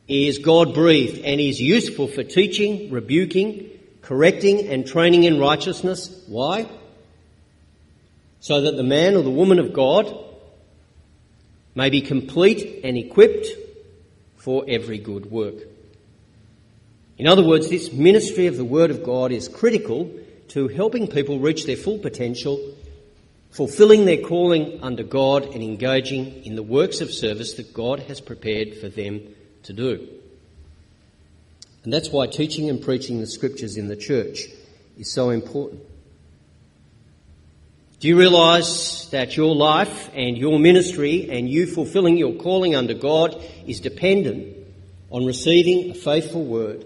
is 0.09 0.39
God 0.39 0.73
breathed 0.73 1.23
and 1.23 1.39
is 1.39 1.61
useful 1.61 2.09
for 2.09 2.23
teaching, 2.23 2.91
rebuking, 2.91 3.69
correcting, 4.01 4.67
and 4.67 4.85
training 4.85 5.23
in 5.23 5.39
righteousness. 5.39 6.25
Why? 6.27 6.67
So 8.41 8.59
that 8.59 8.75
the 8.75 8.83
man 8.83 9.15
or 9.15 9.21
the 9.21 9.31
woman 9.31 9.59
of 9.59 9.71
God 9.71 10.13
may 11.73 11.89
be 11.89 12.01
complete 12.01 12.83
and 12.83 12.97
equipped 12.97 13.47
for 14.35 14.65
every 14.67 14.97
good 14.97 15.31
work. 15.31 15.55
In 17.17 17.27
other 17.27 17.43
words, 17.43 17.69
this 17.69 17.91
ministry 17.91 18.47
of 18.47 18.57
the 18.57 18.65
Word 18.65 18.91
of 18.91 19.03
God 19.03 19.31
is 19.31 19.47
critical 19.47 20.11
to 20.49 20.67
helping 20.67 21.07
people 21.07 21.39
reach 21.39 21.65
their 21.65 21.77
full 21.77 21.97
potential 21.97 22.59
fulfilling 23.55 24.03
their 24.03 24.21
calling 24.21 24.83
under 24.83 25.01
God 25.01 25.45
and 25.45 25.63
engaging 25.63 26.43
in 26.43 26.55
the 26.55 26.63
works 26.63 26.99
of 26.99 27.09
service 27.09 27.53
that 27.53 27.73
God 27.73 28.01
has 28.01 28.19
prepared 28.19 28.75
for 28.75 28.89
them 28.89 29.21
to 29.63 29.71
do. 29.71 30.09
And 31.85 31.93
that's 31.93 32.09
why 32.09 32.27
teaching 32.27 32.69
and 32.69 32.81
preaching 32.81 33.21
the 33.21 33.27
scriptures 33.27 33.77
in 33.77 33.87
the 33.87 33.95
church 33.95 34.47
is 34.97 35.09
so 35.09 35.29
important. 35.29 35.83
Do 38.01 38.09
you 38.09 38.19
realise 38.19 39.05
that 39.11 39.37
your 39.37 39.55
life 39.55 40.09
and 40.13 40.37
your 40.37 40.59
ministry 40.59 41.29
and 41.31 41.49
you 41.49 41.65
fulfilling 41.65 42.17
your 42.17 42.33
calling 42.33 42.75
under 42.75 42.93
God 42.93 43.41
is 43.65 43.79
dependent 43.79 44.53
on 45.11 45.25
receiving 45.25 45.91
a 45.91 45.93
faithful 45.93 46.43
word 46.43 46.85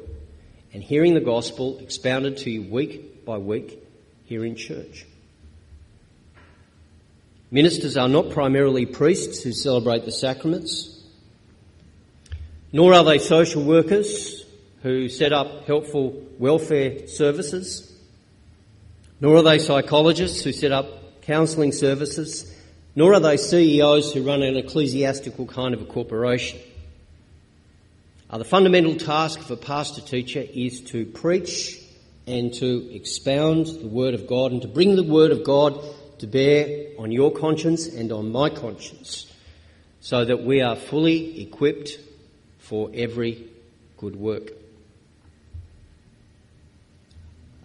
and 0.73 0.83
hearing 0.83 1.13
the 1.13 1.19
gospel 1.19 1.79
expounded 1.79 2.37
to 2.37 2.49
you 2.49 2.63
week 2.63 3.25
by 3.25 3.37
week 3.37 3.83
here 4.25 4.45
in 4.45 4.55
church? 4.55 5.05
Ministers 7.51 7.97
are 7.97 8.07
not 8.07 8.29
primarily 8.29 8.85
priests 8.85 9.41
who 9.41 9.51
celebrate 9.51 10.05
the 10.05 10.11
sacraments, 10.11 11.03
nor 12.71 12.93
are 12.93 13.03
they 13.03 13.17
social 13.17 13.63
workers 13.63 14.45
who 14.83 15.09
set 15.09 15.33
up 15.33 15.65
helpful 15.65 16.23
welfare 16.37 17.07
services, 17.07 17.91
nor 19.19 19.37
are 19.37 19.43
they 19.43 19.57
psychologists 19.57 20.43
who 20.43 20.51
set 20.51 20.71
up 20.71 21.21
counselling 21.23 21.71
services, 21.71 22.55
nor 22.95 23.13
are 23.13 23.19
they 23.19 23.37
CEOs 23.37 24.13
who 24.13 24.23
run 24.23 24.43
an 24.43 24.55
ecclesiastical 24.55 25.47
kind 25.47 25.73
of 25.73 25.81
a 25.81 25.85
corporation. 25.85 26.59
Uh, 28.31 28.37
the 28.37 28.45
fundamental 28.45 28.95
task 28.95 29.39
of 29.39 29.49
a 29.49 29.57
pastor 29.57 30.01
teacher 30.01 30.45
is 30.53 30.81
to 30.81 31.03
preach 31.03 31.81
and 32.27 32.53
to 32.53 32.87
expound 32.93 33.65
the 33.65 33.87
Word 33.87 34.13
of 34.13 34.27
God 34.27 34.51
and 34.51 34.61
to 34.61 34.67
bring 34.67 34.95
the 34.95 35.03
Word 35.03 35.31
of 35.31 35.43
God 35.43 35.83
to 36.19 36.27
bear 36.27 36.89
on 36.99 37.11
your 37.11 37.31
conscience 37.31 37.87
and 37.87 38.11
on 38.11 38.31
my 38.31 38.51
conscience, 38.51 39.33
so 39.99 40.23
that 40.23 40.43
we 40.43 40.61
are 40.61 40.75
fully 40.75 41.41
equipped 41.41 41.97
for 42.59 42.91
every 42.93 43.47
good 43.97 44.15
work. 44.15 44.51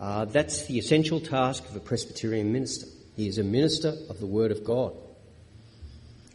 Uh, 0.01 0.25
that's 0.25 0.65
the 0.65 0.79
essential 0.79 1.21
task 1.21 1.69
of 1.69 1.77
a 1.77 1.81
Presbyterian 1.81 2.55
minister. 2.55 2.87
He 3.17 3.29
is 3.29 3.37
a 3.37 3.45
minister 3.45 3.93
of 4.09 4.19
the 4.19 4.27
Word 4.27 4.51
of 4.51 4.65
God. 4.65 4.95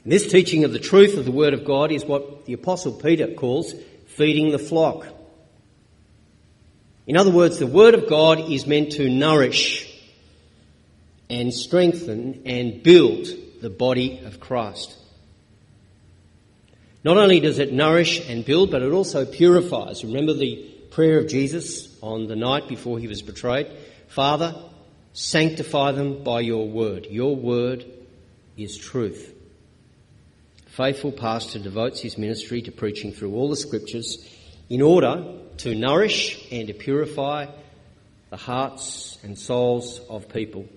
And 0.03 0.13
this 0.13 0.31
teaching 0.31 0.65
of 0.65 0.71
the 0.71 0.77
truth 0.77 1.17
of 1.17 1.25
the 1.25 1.31
Word 1.31 1.55
of 1.55 1.65
God 1.65 1.91
is 1.91 2.05
what 2.05 2.45
the 2.45 2.53
Apostle 2.53 2.91
Peter 2.91 3.27
calls 3.33 3.73
feeding 4.19 4.51
the 4.51 4.59
flock. 4.59 5.07
In 7.07 7.15
other 7.15 7.31
words, 7.31 7.57
the 7.57 7.65
Word 7.65 7.93
of 7.93 8.09
God 8.09 8.51
is 8.51 8.67
meant 8.67 8.91
to 8.91 9.07
nourish 9.07 9.89
and 11.29 11.53
strengthen 11.53 12.41
and 12.45 12.83
build 12.83 13.29
the 13.61 13.69
body 13.69 14.19
of 14.25 14.41
Christ. 14.41 14.97
Not 17.01 17.15
only 17.15 17.39
does 17.39 17.59
it 17.59 17.71
nourish 17.71 18.29
and 18.29 18.43
build, 18.43 18.71
but 18.71 18.81
it 18.81 18.91
also 18.91 19.25
purifies. 19.25 20.03
Remember 20.03 20.33
the 20.33 20.69
prayer 20.91 21.17
of 21.17 21.29
Jesus 21.29 21.97
on 22.03 22.27
the 22.27 22.35
night 22.35 22.67
before 22.67 22.99
he 22.99 23.07
was 23.07 23.21
betrayed? 23.21 23.71
Father, 24.09 24.53
sanctify 25.13 25.93
them 25.93 26.25
by 26.25 26.41
your 26.41 26.67
word. 26.67 27.05
Your 27.05 27.37
word 27.37 27.85
is 28.57 28.77
truth. 28.77 29.33
Faithful 30.79 31.11
pastor 31.11 31.59
devotes 31.59 31.99
his 31.99 32.17
ministry 32.17 32.61
to 32.61 32.71
preaching 32.71 33.11
through 33.11 33.35
all 33.35 33.49
the 33.49 33.57
scriptures 33.57 34.25
in 34.69 34.81
order 34.81 35.25
to 35.57 35.75
nourish 35.75 36.41
and 36.53 36.69
to 36.69 36.73
purify 36.73 37.47
the 38.29 38.37
hearts 38.37 39.17
and 39.21 39.37
souls 39.37 39.99
of 40.09 40.29
people 40.29 40.69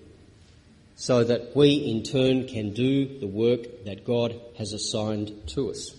so 0.97 1.23
that 1.23 1.55
we 1.55 1.75
in 1.75 2.03
turn 2.03 2.49
can 2.49 2.73
do 2.73 3.17
the 3.19 3.27
work 3.27 3.85
that 3.85 4.03
God 4.03 4.37
has 4.57 4.73
assigned 4.73 5.47
to 5.51 5.69
us. 5.69 5.97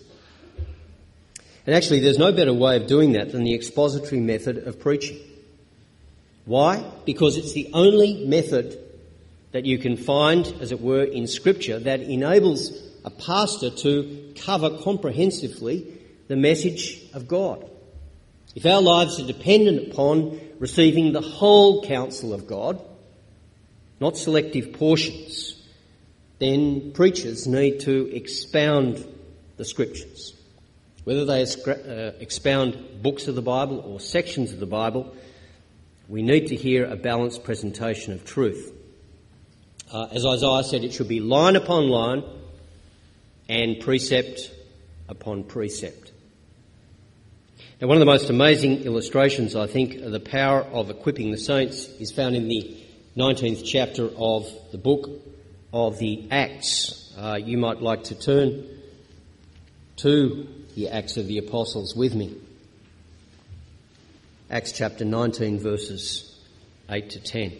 And 1.67 1.75
actually, 1.75 2.01
there's 2.01 2.19
no 2.19 2.31
better 2.31 2.53
way 2.53 2.77
of 2.77 2.87
doing 2.87 3.12
that 3.12 3.33
than 3.33 3.43
the 3.43 3.55
expository 3.55 4.21
method 4.21 4.59
of 4.69 4.81
preaching. 4.81 5.19
Why? 6.45 6.85
Because 7.07 7.38
it's 7.38 7.55
the 7.55 7.71
only 7.73 8.27
method 8.27 8.79
that 9.53 9.64
you 9.64 9.79
can 9.79 9.97
find, 9.97 10.47
as 10.61 10.73
it 10.73 10.83
were, 10.83 11.05
in 11.05 11.27
Scripture 11.27 11.79
that 11.79 12.01
enables 12.01 12.93
a 13.05 13.11
pastor 13.11 13.71
to 13.71 14.33
cover 14.37 14.79
comprehensively 14.79 15.87
the 16.29 16.37
message 16.37 17.03
of 17.12 17.29
God. 17.29 17.69
If 18.55 18.64
our 18.67 18.81
lives 18.81 19.21
are 19.21 19.27
dependent 19.27 19.93
upon 19.93 20.40
receiving 20.59 21.12
the 21.12 21.21
whole 21.21 21.85
counsel 21.85 22.33
of 22.33 22.47
God, 22.47 22.81
not 24.01 24.17
selective 24.17 24.73
portions, 24.73 25.61
then 26.38 26.93
preachers 26.93 27.47
need 27.47 27.81
to 27.81 28.14
expound 28.14 29.05
the 29.57 29.64
scriptures. 29.64 30.35
Whether 31.05 31.25
they 31.25 31.43
uh, 31.43 32.12
expound 32.21 33.03
books 33.03 33.29
of 33.29 33.35
the 33.35 33.43
Bible 33.43 33.81
or 33.81 34.01
sections 34.01 34.53
of 34.53 34.61
the 34.61 34.67
Bible, 34.67 35.14
we 36.09 36.23
need 36.23 36.49
to 36.49 36.57
hear 36.57 36.87
a 36.87 36.97
balanced 36.97 37.45
presentation 37.45 38.12
of 38.12 38.25
truth. 38.25 38.73
Uh, 39.93 40.09
as 40.12 40.25
Isaiah 40.25 40.64
said, 40.64 40.85
it 40.85 40.93
should 40.93 41.09
be 41.09 41.21
line 41.21 41.57
upon 41.57 41.88
line 41.88 42.25
and 43.55 43.79
precept 43.79 44.51
upon 45.09 45.45
precept. 45.45 46.11
Now, 47.81 47.87
one 47.87 47.97
of 47.97 48.01
the 48.01 48.07
most 48.07 48.29
amazing 48.29 48.83
illustrations, 48.83 49.55
I 49.55 49.69
think, 49.69 49.95
of 49.95 50.11
the 50.11 50.19
power 50.19 50.62
of 50.62 50.90
equipping 50.90 51.31
the 51.31 51.38
saints 51.38 51.87
is 52.01 52.11
found 52.11 52.35
in 52.35 52.49
the 52.49 52.77
19th 53.17 53.62
chapter 53.64 54.11
of 54.17 54.49
the 54.73 54.79
book 54.79 55.09
of 55.73 55.99
the 55.99 56.27
Acts. 56.33 57.14
Uh, 57.17 57.38
you 57.40 57.57
might 57.57 57.81
like 57.81 58.03
to 58.05 58.17
turn 58.17 58.67
to 59.99 60.49
the 60.75 60.88
Acts 60.88 61.17
of 61.17 61.29
the 61.29 61.38
Apostles 61.38 61.95
with 61.95 62.12
me. 62.12 62.37
Acts 64.51 64.73
chapter 64.73 65.05
19, 65.05 65.61
verses 65.61 66.40
8 66.90 67.09
to 67.11 67.21
10. 67.21 67.53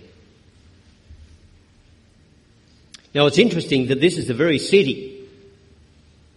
Now 3.15 3.27
it's 3.27 3.39
interesting 3.39 3.87
that 3.89 4.01
this 4.01 4.19
is 4.19 4.27
the 4.27 4.35
very 4.35 4.59
city 4.59 5.14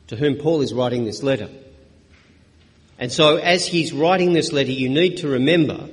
to 0.07 0.15
whom 0.15 0.35
Paul 0.35 0.61
is 0.61 0.73
writing 0.73 1.05
this 1.05 1.23
letter. 1.23 1.49
And 2.99 3.11
so 3.11 3.37
as 3.37 3.67
he's 3.67 3.93
writing 3.93 4.33
this 4.33 4.51
letter, 4.51 4.71
you 4.71 4.89
need 4.89 5.17
to 5.17 5.27
remember 5.27 5.89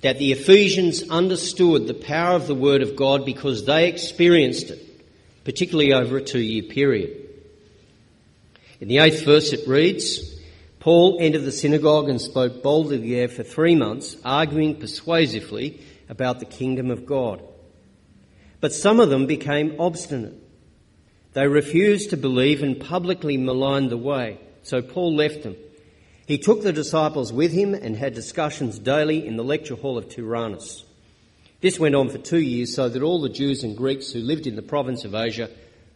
that 0.00 0.18
the 0.18 0.32
Ephesians 0.32 1.08
understood 1.08 1.86
the 1.86 1.94
power 1.94 2.36
of 2.36 2.46
the 2.46 2.54
Word 2.54 2.82
of 2.82 2.96
God 2.96 3.24
because 3.24 3.64
they 3.64 3.88
experienced 3.88 4.70
it, 4.70 4.80
particularly 5.44 5.92
over 5.92 6.18
a 6.18 6.22
two 6.22 6.40
year 6.40 6.62
period. 6.62 7.20
In 8.80 8.88
the 8.88 8.98
eighth 8.98 9.24
verse 9.24 9.52
it 9.52 9.66
reads, 9.66 10.34
Paul 10.78 11.16
entered 11.18 11.44
the 11.44 11.52
synagogue 11.52 12.10
and 12.10 12.20
spoke 12.20 12.62
boldly 12.62 13.10
there 13.10 13.28
for 13.28 13.42
three 13.42 13.74
months, 13.74 14.16
arguing 14.24 14.78
persuasively 14.78 15.80
about 16.10 16.38
the 16.38 16.44
kingdom 16.44 16.90
of 16.90 17.06
God. 17.06 17.42
But 18.60 18.74
some 18.74 19.00
of 19.00 19.08
them 19.08 19.26
became 19.26 19.76
obstinate. 19.78 20.34
They 21.34 21.48
refused 21.48 22.10
to 22.10 22.16
believe 22.16 22.62
and 22.62 22.80
publicly 22.80 23.36
maligned 23.36 23.90
the 23.90 23.96
way, 23.96 24.38
so 24.62 24.80
Paul 24.80 25.14
left 25.14 25.42
them. 25.42 25.56
He 26.26 26.38
took 26.38 26.62
the 26.62 26.72
disciples 26.72 27.32
with 27.32 27.52
him 27.52 27.74
and 27.74 27.96
had 27.96 28.14
discussions 28.14 28.78
daily 28.78 29.26
in 29.26 29.36
the 29.36 29.44
lecture 29.44 29.74
hall 29.74 29.98
of 29.98 30.08
Tyrannus. 30.08 30.84
This 31.60 31.78
went 31.78 31.96
on 31.96 32.08
for 32.08 32.18
two 32.18 32.40
years 32.40 32.74
so 32.74 32.88
that 32.88 33.02
all 33.02 33.20
the 33.20 33.28
Jews 33.28 33.64
and 33.64 33.76
Greeks 33.76 34.12
who 34.12 34.20
lived 34.20 34.46
in 34.46 34.54
the 34.54 34.62
province 34.62 35.04
of 35.04 35.14
Asia 35.14 35.50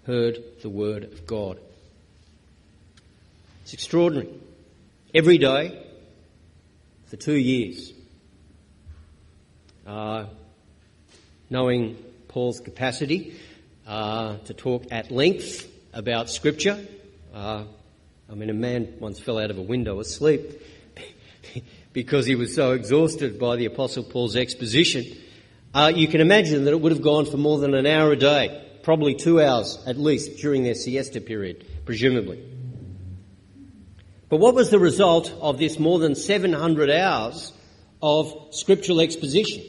heard 0.06 0.38
the 0.62 0.68
word 0.68 1.04
of 1.04 1.26
God. 1.26 1.58
It's 3.62 3.74
extraordinary. 3.74 4.28
Every 5.14 5.38
day 5.38 5.86
for 7.06 7.16
two 7.16 7.36
years. 7.36 7.92
Uh, 9.86 10.26
knowing 11.48 11.96
Paul's 12.28 12.60
capacity 12.60 13.34
uh, 13.88 14.36
to 14.44 14.54
talk 14.54 14.84
at 14.90 15.10
length 15.10 15.66
about 15.94 16.28
Scripture. 16.28 16.78
Uh, 17.34 17.64
I 18.30 18.34
mean, 18.34 18.50
a 18.50 18.54
man 18.54 18.94
once 19.00 19.18
fell 19.18 19.38
out 19.38 19.50
of 19.50 19.56
a 19.56 19.62
window 19.62 19.98
asleep 19.98 20.62
because 21.94 22.26
he 22.26 22.34
was 22.34 22.54
so 22.54 22.72
exhausted 22.72 23.38
by 23.38 23.56
the 23.56 23.64
Apostle 23.64 24.04
Paul's 24.04 24.36
exposition. 24.36 25.04
Uh, 25.72 25.90
you 25.94 26.06
can 26.06 26.20
imagine 26.20 26.64
that 26.64 26.72
it 26.72 26.80
would 26.80 26.92
have 26.92 27.02
gone 27.02 27.24
for 27.24 27.38
more 27.38 27.58
than 27.58 27.74
an 27.74 27.86
hour 27.86 28.12
a 28.12 28.16
day, 28.16 28.62
probably 28.82 29.14
two 29.14 29.40
hours 29.40 29.78
at 29.86 29.96
least 29.96 30.36
during 30.36 30.64
their 30.64 30.74
siesta 30.74 31.20
period, 31.22 31.66
presumably. 31.86 32.44
But 34.28 34.36
what 34.36 34.54
was 34.54 34.68
the 34.68 34.78
result 34.78 35.32
of 35.40 35.58
this 35.58 35.78
more 35.78 35.98
than 35.98 36.14
700 36.14 36.90
hours 36.90 37.54
of 38.02 38.48
scriptural 38.50 39.00
exposition? 39.00 39.64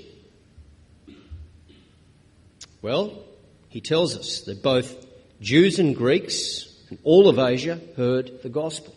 Well, 2.81 3.23
he 3.69 3.81
tells 3.81 4.17
us 4.17 4.41
that 4.41 4.61
both 4.61 5.05
Jews 5.41 5.79
and 5.79 5.95
Greeks 5.95 6.67
and 6.89 6.99
all 7.03 7.29
of 7.29 7.39
Asia 7.39 7.79
heard 7.95 8.41
the 8.41 8.49
gospel. 8.49 8.93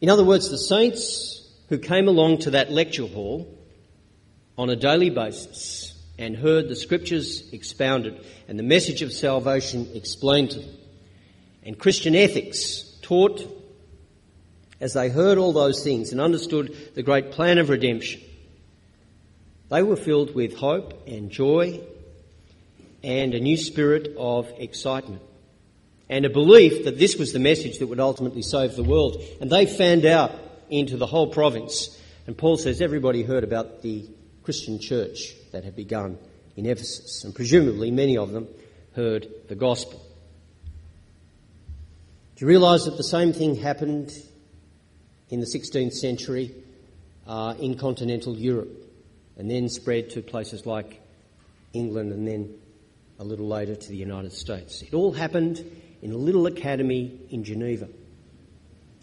In 0.00 0.10
other 0.10 0.24
words, 0.24 0.50
the 0.50 0.58
saints 0.58 1.48
who 1.68 1.78
came 1.78 2.08
along 2.08 2.38
to 2.38 2.50
that 2.50 2.70
lecture 2.70 3.06
hall 3.06 3.52
on 4.56 4.68
a 4.68 4.76
daily 4.76 5.10
basis 5.10 5.94
and 6.18 6.36
heard 6.36 6.68
the 6.68 6.76
scriptures 6.76 7.48
expounded 7.52 8.20
and 8.48 8.58
the 8.58 8.64
message 8.64 9.02
of 9.02 9.12
salvation 9.12 9.88
explained 9.94 10.50
to 10.50 10.58
them, 10.58 10.74
and 11.62 11.78
Christian 11.78 12.14
ethics 12.14 12.84
taught 13.02 13.46
as 14.80 14.94
they 14.94 15.08
heard 15.08 15.38
all 15.38 15.52
those 15.52 15.82
things 15.82 16.12
and 16.12 16.20
understood 16.20 16.76
the 16.94 17.02
great 17.02 17.32
plan 17.32 17.58
of 17.58 17.68
redemption. 17.68 18.20
They 19.70 19.82
were 19.82 19.96
filled 19.96 20.34
with 20.34 20.56
hope 20.56 21.06
and 21.06 21.30
joy 21.30 21.80
and 23.02 23.34
a 23.34 23.40
new 23.40 23.56
spirit 23.56 24.14
of 24.18 24.50
excitement 24.58 25.22
and 26.10 26.24
a 26.24 26.30
belief 26.30 26.84
that 26.84 26.98
this 26.98 27.16
was 27.16 27.32
the 27.32 27.38
message 27.38 27.78
that 27.78 27.86
would 27.86 28.00
ultimately 28.00 28.42
save 28.42 28.76
the 28.76 28.82
world. 28.82 29.22
And 29.40 29.50
they 29.50 29.66
fanned 29.66 30.06
out 30.06 30.32
into 30.70 30.96
the 30.96 31.06
whole 31.06 31.26
province. 31.26 32.00
And 32.26 32.36
Paul 32.36 32.56
says 32.56 32.80
everybody 32.80 33.22
heard 33.22 33.44
about 33.44 33.82
the 33.82 34.08
Christian 34.42 34.78
church 34.78 35.34
that 35.52 35.64
had 35.64 35.76
begun 35.76 36.18
in 36.56 36.66
Ephesus, 36.66 37.24
and 37.24 37.34
presumably 37.34 37.90
many 37.90 38.16
of 38.16 38.32
them 38.32 38.48
heard 38.96 39.28
the 39.48 39.54
gospel. 39.54 40.04
Do 42.36 42.44
you 42.44 42.48
realise 42.48 42.84
that 42.84 42.96
the 42.96 43.04
same 43.04 43.32
thing 43.32 43.56
happened 43.56 44.12
in 45.28 45.40
the 45.40 45.46
16th 45.46 45.92
century 45.92 46.54
uh, 47.26 47.54
in 47.60 47.76
continental 47.76 48.34
Europe 48.36 48.70
and 49.36 49.50
then 49.50 49.68
spread 49.68 50.10
to 50.10 50.22
places 50.22 50.66
like 50.66 51.00
England 51.72 52.12
and 52.12 52.26
then 52.26 52.54
a 53.18 53.24
little 53.24 53.48
later 53.48 53.74
to 53.74 53.88
the 53.88 53.96
United 53.96 54.32
States? 54.32 54.82
It 54.82 54.94
all 54.94 55.12
happened 55.12 55.64
in 56.02 56.12
a 56.12 56.16
little 56.16 56.46
academy 56.46 57.20
in 57.30 57.44
Geneva. 57.44 57.88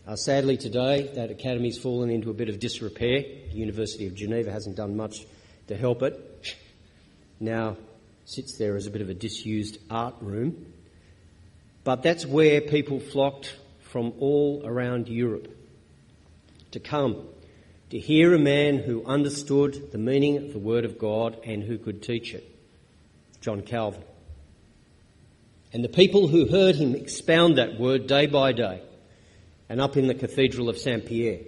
Uh, 0.08 0.16
sadly, 0.16 0.56
today 0.56 1.10
that 1.16 1.32
academy's 1.32 1.78
fallen 1.78 2.10
into 2.10 2.30
a 2.30 2.34
bit 2.34 2.48
of 2.48 2.60
disrepair. 2.60 3.24
The 3.52 3.58
University 3.58 4.08
of 4.08 4.16
Geneva 4.16 4.52
hasn't 4.52 4.76
done 4.76 4.96
much 4.96 5.26
to 5.68 5.76
help 5.76 6.04
it. 6.04 6.56
Now 7.40 7.78
sits 8.26 8.58
there 8.58 8.76
as 8.76 8.88
a 8.88 8.92
bit 8.92 9.02
of 9.02 9.10
a 9.10 9.14
disused 9.14 9.78
art 9.90 10.16
room. 10.22 10.74
But 11.84 12.02
that's 12.02 12.26
where 12.26 12.62
people 12.62 13.00
flocked 13.00 13.56
from 13.82 14.14
all 14.20 14.62
around 14.66 15.08
Europe 15.08 15.48
to 16.72 16.80
come 16.80 17.28
to 17.90 18.00
hear 18.00 18.34
a 18.34 18.40
man 18.40 18.78
who 18.78 19.06
understood 19.06 19.92
the 19.92 19.98
meaning 19.98 20.38
of 20.38 20.54
the 20.54 20.60
Word 20.60 20.86
of 20.86 20.98
God 20.98 21.38
and 21.46 21.64
who 21.64 21.78
could 21.78 22.02
teach 22.02 22.34
it 22.34 22.55
John 23.46 23.62
Calvin. 23.62 24.02
And 25.72 25.84
the 25.84 25.90
people 25.90 26.28
who 26.28 26.48
heard 26.48 26.76
him 26.76 26.96
expound 26.96 27.60
that 27.60 27.80
word 27.80 28.08
day 28.08 28.26
by 28.26 28.54
day, 28.54 28.82
and 29.70 29.80
up 29.80 29.96
in 29.98 30.08
the 30.08 30.16
Cathedral 30.16 30.68
of 30.68 30.80
Saint 30.80 31.06
Pierre, 31.06 31.42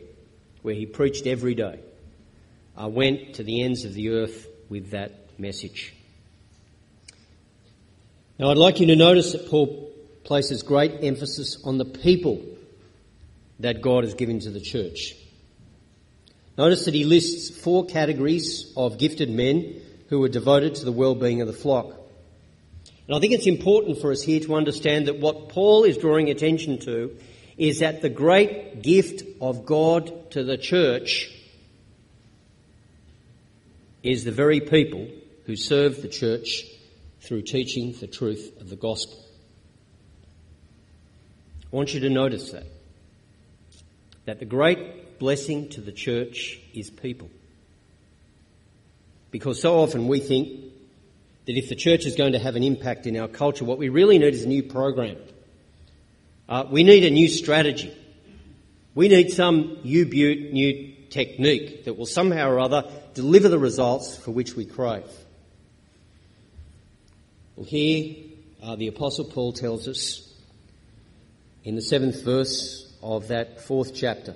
where 0.62 0.76
he 0.76 0.86
preached 0.86 1.26
every 1.26 1.56
day, 1.56 1.80
I 2.78 2.86
went 2.86 3.34
to 3.36 3.44
the 3.44 3.64
ends 3.64 3.84
of 3.84 3.96
the 3.96 4.10
earth 4.10 4.46
with 4.70 4.92
that 4.92 5.40
message. 5.40 5.92
Now, 8.38 8.52
I'd 8.52 8.58
like 8.58 8.80
you 8.80 8.86
to 8.86 8.96
notice 8.96 9.32
that 9.32 9.50
Paul 9.50 9.92
places 10.24 10.62
great 10.62 11.04
emphasis 11.04 11.58
on 11.64 11.80
the 11.80 11.86
people 11.86 12.46
that 13.60 13.82
God 13.82 14.04
has 14.04 14.14
given 14.14 14.40
to 14.42 14.52
the 14.52 14.62
church. 14.62 15.16
Notice 16.60 16.86
that 16.86 16.94
he 16.94 17.06
lists 17.06 17.60
four 17.60 17.88
categories 17.88 18.72
of 18.78 19.00
gifted 19.00 19.32
men 19.32 19.82
who 20.10 20.20
were 20.20 20.30
devoted 20.30 20.76
to 20.76 20.86
the 20.86 20.92
well-being 20.92 21.42
of 21.42 21.48
the 21.48 21.54
flock. 21.54 21.88
And 23.08 23.16
I 23.16 23.20
think 23.20 23.34
it's 23.34 23.48
important 23.48 24.02
for 24.02 24.12
us 24.12 24.22
here 24.22 24.40
to 24.42 24.56
understand 24.56 25.08
that 25.08 25.20
what 25.20 25.50
Paul 25.50 25.84
is 25.84 25.98
drawing 25.98 26.30
attention 26.30 26.80
to 26.80 27.18
is 27.58 27.80
that 27.80 28.02
the 28.02 28.10
great 28.10 28.82
gift 28.82 29.24
of 29.42 29.66
God 29.66 30.32
to 30.32 30.44
the 30.44 30.58
church 30.58 31.32
is 34.04 34.24
the 34.24 34.32
very 34.32 34.62
people 34.62 35.08
who 35.46 35.56
serve 35.56 36.02
the 36.02 36.08
church 36.08 36.64
through 37.22 37.42
teaching 37.42 37.94
the 37.94 38.08
truth 38.08 38.54
of 38.62 38.70
the 38.70 38.76
gospel. 38.76 39.24
I 41.72 41.76
want 41.76 41.94
you 41.94 42.02
to 42.02 42.10
notice 42.10 42.52
that. 42.52 42.68
That 44.26 44.40
the 44.40 44.46
great 44.46 45.20
blessing 45.20 45.70
to 45.70 45.82
the 45.82 45.92
church 45.92 46.60
is 46.74 46.90
people. 46.90 47.30
Because 49.32 49.62
so 49.62 49.80
often 49.80 50.08
we 50.08 50.20
think 50.20 50.50
that 51.46 51.58
if 51.58 51.70
the 51.70 51.76
church 51.76 52.06
is 52.06 52.16
going 52.16 52.34
to 52.34 52.40
have 52.40 52.56
an 52.56 52.64
impact 52.64 53.08
in 53.08 53.18
our 53.18 53.28
culture, 53.28 53.66
what 53.66 53.78
we 53.78 53.90
really 53.90 54.18
need 54.18 54.34
is 54.34 54.44
a 54.44 54.48
new 54.48 54.64
program. 54.64 55.18
Uh, 56.50 56.66
we 56.70 56.84
need 56.84 57.04
a 57.04 57.10
new 57.10 57.28
strategy. 57.28 57.94
We 58.96 59.10
need 59.10 59.32
some 59.32 59.80
new 59.84 60.06
butte, 60.06 60.54
new 60.54 60.94
technique 61.10 61.86
that 61.86 61.98
will 61.98 62.06
somehow 62.06 62.50
or 62.50 62.60
other 62.60 62.84
deliver 63.14 63.50
the 63.50 63.60
results 63.60 64.18
for 64.18 64.32
which 64.32 64.56
we 64.56 64.66
crave. 64.66 65.10
Well, 67.56 67.66
here 67.66 68.16
uh, 68.62 68.76
the 68.76 68.88
Apostle 68.88 69.26
Paul 69.26 69.54
tells 69.54 69.88
us 69.88 70.34
in 71.64 71.76
the 71.76 71.82
seventh 71.82 72.24
verse 72.24 72.94
of 73.02 73.28
that 73.30 73.62
fourth 73.62 73.94
chapter. 73.94 74.36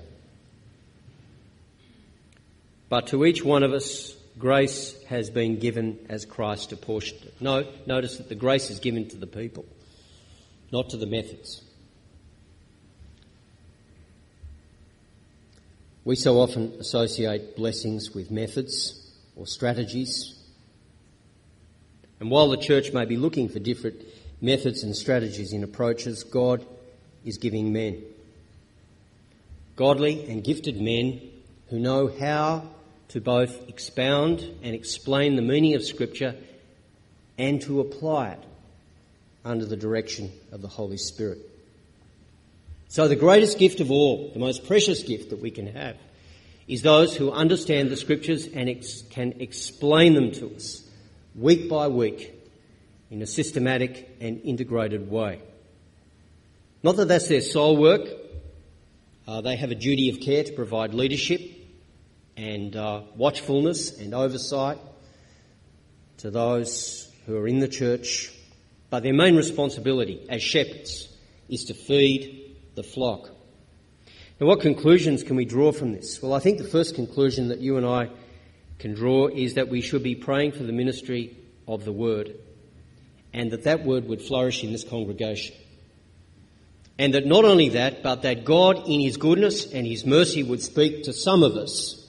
But 2.89 3.07
to 3.07 3.25
each 3.25 3.43
one 3.43 3.63
of 3.63 3.73
us 3.73 4.15
grace 4.37 5.01
has 5.03 5.29
been 5.29 5.59
given 5.59 5.99
as 6.09 6.25
Christ 6.25 6.71
apportioned 6.71 7.23
it. 7.23 7.33
No, 7.39 7.65
notice 7.85 8.17
that 8.17 8.29
the 8.29 8.35
grace 8.35 8.69
is 8.69 8.79
given 8.79 9.07
to 9.09 9.17
the 9.17 9.27
people, 9.27 9.65
not 10.71 10.89
to 10.91 10.97
the 10.97 11.05
methods. 11.05 11.63
We 16.03 16.15
so 16.15 16.39
often 16.39 16.73
associate 16.79 17.55
blessings 17.55 18.11
with 18.11 18.31
methods 18.31 18.97
or 19.35 19.45
strategies. 19.45 20.35
And 22.19 22.31
while 22.31 22.49
the 22.49 22.57
church 22.57 22.91
may 22.91 23.05
be 23.05 23.17
looking 23.17 23.49
for 23.49 23.59
different 23.59 24.01
methods 24.41 24.81
and 24.83 24.95
strategies 24.95 25.53
in 25.53 25.63
approaches, 25.63 26.23
God 26.23 26.65
is 27.23 27.37
giving 27.37 27.71
men. 27.71 28.01
Godly 29.75 30.25
and 30.27 30.43
gifted 30.43 30.81
men 30.81 31.21
who 31.69 31.79
know 31.79 32.07
how 32.19 32.67
to 33.11 33.19
both 33.19 33.67
expound 33.67 34.39
and 34.63 34.73
explain 34.73 35.35
the 35.35 35.41
meaning 35.41 35.75
of 35.75 35.83
Scripture 35.83 36.35
and 37.37 37.61
to 37.61 37.81
apply 37.81 38.29
it 38.29 38.43
under 39.43 39.65
the 39.65 39.75
direction 39.75 40.31
of 40.51 40.61
the 40.61 40.67
Holy 40.67 40.97
Spirit. 40.97 41.39
So, 42.87 43.07
the 43.07 43.15
greatest 43.15 43.57
gift 43.57 43.79
of 43.81 43.91
all, 43.91 44.31
the 44.33 44.39
most 44.39 44.65
precious 44.65 45.03
gift 45.03 45.29
that 45.31 45.41
we 45.41 45.51
can 45.51 45.67
have, 45.67 45.97
is 46.67 46.83
those 46.83 47.15
who 47.15 47.31
understand 47.31 47.89
the 47.89 47.97
Scriptures 47.97 48.47
and 48.47 48.69
ex- 48.69 49.01
can 49.09 49.33
explain 49.41 50.13
them 50.13 50.31
to 50.31 50.55
us 50.55 50.81
week 51.35 51.69
by 51.69 51.87
week 51.87 52.33
in 53.09 53.21
a 53.21 53.27
systematic 53.27 54.09
and 54.21 54.41
integrated 54.43 55.11
way. 55.11 55.41
Not 56.81 56.95
that 56.95 57.09
that's 57.09 57.27
their 57.27 57.41
sole 57.41 57.75
work, 57.75 58.07
uh, 59.27 59.41
they 59.41 59.57
have 59.57 59.71
a 59.71 59.75
duty 59.75 60.09
of 60.09 60.21
care 60.21 60.43
to 60.43 60.53
provide 60.53 60.93
leadership 60.93 61.60
and 62.41 62.75
uh, 62.75 63.01
watchfulness 63.15 63.99
and 63.99 64.15
oversight 64.15 64.79
to 66.17 66.31
those 66.31 67.07
who 67.27 67.37
are 67.37 67.47
in 67.47 67.59
the 67.59 67.67
church, 67.67 68.33
but 68.89 69.03
their 69.03 69.13
main 69.13 69.35
responsibility 69.35 70.25
as 70.27 70.41
shepherds 70.41 71.07
is 71.49 71.65
to 71.65 71.75
feed 71.75 72.55
the 72.73 72.81
flock. 72.81 73.29
Now, 74.39 74.47
what 74.47 74.59
conclusions 74.59 75.21
can 75.21 75.35
we 75.35 75.45
draw 75.45 75.71
from 75.71 75.93
this? 75.93 76.19
Well, 76.19 76.33
I 76.33 76.39
think 76.39 76.57
the 76.57 76.63
first 76.63 76.95
conclusion 76.95 77.49
that 77.49 77.59
you 77.59 77.77
and 77.77 77.85
I 77.85 78.09
can 78.79 78.95
draw 78.95 79.27
is 79.27 79.53
that 79.53 79.69
we 79.69 79.81
should 79.81 80.01
be 80.01 80.15
praying 80.15 80.53
for 80.53 80.63
the 80.63 80.73
ministry 80.73 81.37
of 81.67 81.85
the 81.85 81.93
word 81.93 82.33
and 83.33 83.51
that 83.51 83.65
that 83.65 83.85
word 83.85 84.07
would 84.07 84.21
flourish 84.21 84.63
in 84.63 84.71
this 84.71 84.83
congregation. 84.83 85.55
And 86.97 87.13
that 87.13 87.27
not 87.27 87.45
only 87.45 87.69
that, 87.69 88.01
but 88.01 88.23
that 88.23 88.45
God, 88.45 88.87
in 88.87 88.99
His 88.99 89.17
goodness 89.17 89.71
and 89.71 89.85
His 89.85 90.07
mercy, 90.07 90.41
would 90.41 90.63
speak 90.63 91.03
to 91.03 91.13
some 91.13 91.43
of 91.43 91.55
us 91.55 92.00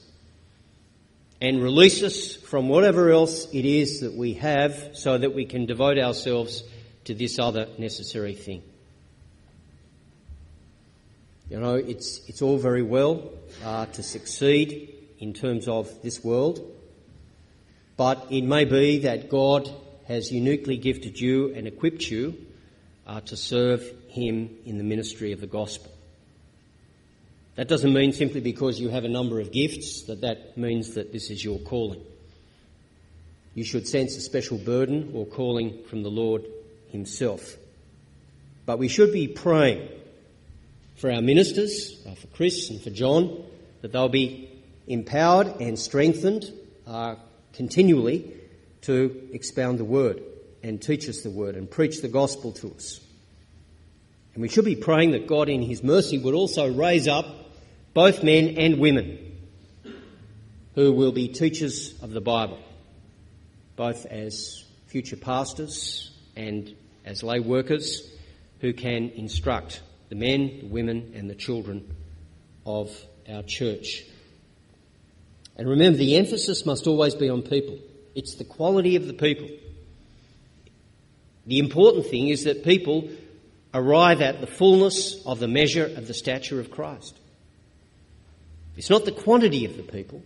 and 1.42 1.60
release 1.60 2.04
us 2.04 2.36
from 2.36 2.68
whatever 2.68 3.10
else 3.10 3.52
it 3.52 3.64
is 3.64 3.98
that 3.98 4.14
we 4.14 4.34
have 4.34 4.90
so 4.92 5.18
that 5.18 5.34
we 5.34 5.44
can 5.44 5.66
devote 5.66 5.98
ourselves 5.98 6.62
to 7.02 7.14
this 7.14 7.36
other 7.40 7.66
necessary 7.78 8.36
thing. 8.36 8.62
You 11.50 11.58
know, 11.58 11.74
it's, 11.74 12.20
it's 12.28 12.42
all 12.42 12.58
very 12.58 12.84
well 12.84 13.28
uh, 13.64 13.86
to 13.86 14.04
succeed 14.04 14.94
in 15.18 15.32
terms 15.32 15.66
of 15.66 16.00
this 16.00 16.22
world, 16.22 16.60
but 17.96 18.24
it 18.30 18.42
may 18.42 18.64
be 18.64 19.00
that 19.00 19.28
God 19.28 19.68
has 20.06 20.30
uniquely 20.30 20.76
gifted 20.76 21.18
you 21.18 21.52
and 21.56 21.66
equipped 21.66 22.08
you 22.08 22.38
uh, 23.04 23.20
to 23.22 23.36
serve 23.36 23.84
Him 24.06 24.48
in 24.64 24.78
the 24.78 24.84
ministry 24.84 25.32
of 25.32 25.40
the 25.40 25.48
gospel. 25.48 25.90
That 27.54 27.68
doesn't 27.68 27.92
mean 27.92 28.12
simply 28.12 28.40
because 28.40 28.80
you 28.80 28.88
have 28.88 29.04
a 29.04 29.08
number 29.08 29.38
of 29.38 29.52
gifts 29.52 30.04
that 30.04 30.22
that 30.22 30.56
means 30.56 30.94
that 30.94 31.12
this 31.12 31.30
is 31.30 31.44
your 31.44 31.58
calling. 31.58 32.02
You 33.54 33.64
should 33.64 33.86
sense 33.86 34.16
a 34.16 34.20
special 34.20 34.56
burden 34.56 35.10
or 35.14 35.26
calling 35.26 35.82
from 35.84 36.02
the 36.02 36.10
Lord 36.10 36.46
Himself. 36.90 37.56
But 38.64 38.78
we 38.78 38.88
should 38.88 39.12
be 39.12 39.28
praying 39.28 39.88
for 40.96 41.10
our 41.12 41.20
ministers, 41.20 42.00
uh, 42.06 42.14
for 42.14 42.28
Chris 42.28 42.70
and 42.70 42.80
for 42.80 42.90
John, 42.90 43.44
that 43.82 43.92
they'll 43.92 44.08
be 44.08 44.48
empowered 44.86 45.60
and 45.60 45.78
strengthened 45.78 46.50
uh, 46.86 47.16
continually 47.52 48.32
to 48.82 49.28
expound 49.32 49.78
the 49.78 49.84
word 49.84 50.22
and 50.62 50.80
teach 50.80 51.08
us 51.08 51.22
the 51.22 51.30
word 51.30 51.56
and 51.56 51.70
preach 51.70 52.00
the 52.00 52.08
gospel 52.08 52.52
to 52.52 52.72
us. 52.74 53.00
And 54.34 54.42
we 54.42 54.48
should 54.48 54.64
be 54.64 54.76
praying 54.76 55.12
that 55.12 55.26
God, 55.26 55.48
in 55.48 55.62
His 55.62 55.82
mercy, 55.82 56.18
would 56.18 56.34
also 56.34 56.72
raise 56.72 57.06
up 57.06 57.26
both 57.94 58.22
men 58.22 58.56
and 58.56 58.78
women 58.78 59.18
who 60.74 60.92
will 60.92 61.12
be 61.12 61.28
teachers 61.28 61.94
of 62.02 62.10
the 62.10 62.20
Bible, 62.20 62.58
both 63.76 64.06
as 64.06 64.64
future 64.86 65.16
pastors 65.16 66.10
and 66.34 66.74
as 67.04 67.22
lay 67.22 67.40
workers 67.40 68.10
who 68.60 68.72
can 68.72 69.10
instruct 69.10 69.82
the 70.08 70.14
men, 70.14 70.60
the 70.60 70.66
women, 70.66 71.12
and 71.14 71.28
the 71.28 71.34
children 71.34 71.94
of 72.64 72.90
our 73.30 73.42
church. 73.42 74.04
And 75.56 75.68
remember, 75.68 75.98
the 75.98 76.16
emphasis 76.16 76.64
must 76.64 76.86
always 76.86 77.14
be 77.14 77.28
on 77.28 77.42
people. 77.42 77.78
It's 78.14 78.36
the 78.36 78.44
quality 78.44 78.96
of 78.96 79.06
the 79.06 79.12
people. 79.12 79.48
The 81.46 81.58
important 81.58 82.06
thing 82.06 82.28
is 82.28 82.44
that 82.44 82.64
people 82.64 83.08
arrive 83.74 84.20
at 84.20 84.40
the 84.40 84.46
fullness 84.46 85.24
of 85.24 85.38
the 85.38 85.48
measure 85.48 85.86
of 85.86 86.06
the 86.06 86.14
stature 86.14 86.60
of 86.60 86.70
Christ. 86.70 87.18
It's 88.76 88.90
not 88.90 89.04
the 89.04 89.12
quantity 89.12 89.64
of 89.64 89.76
the 89.76 89.82
people, 89.82 90.22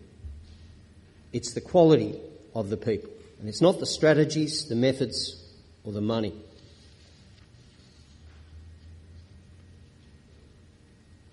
it's 1.32 1.52
the 1.52 1.60
quality 1.60 2.18
of 2.54 2.70
the 2.70 2.76
people. 2.76 3.10
And 3.38 3.48
it's 3.48 3.60
not 3.60 3.78
the 3.80 3.86
strategies, 3.86 4.66
the 4.66 4.74
methods, 4.74 5.42
or 5.84 5.92
the 5.92 6.00
money. 6.00 6.32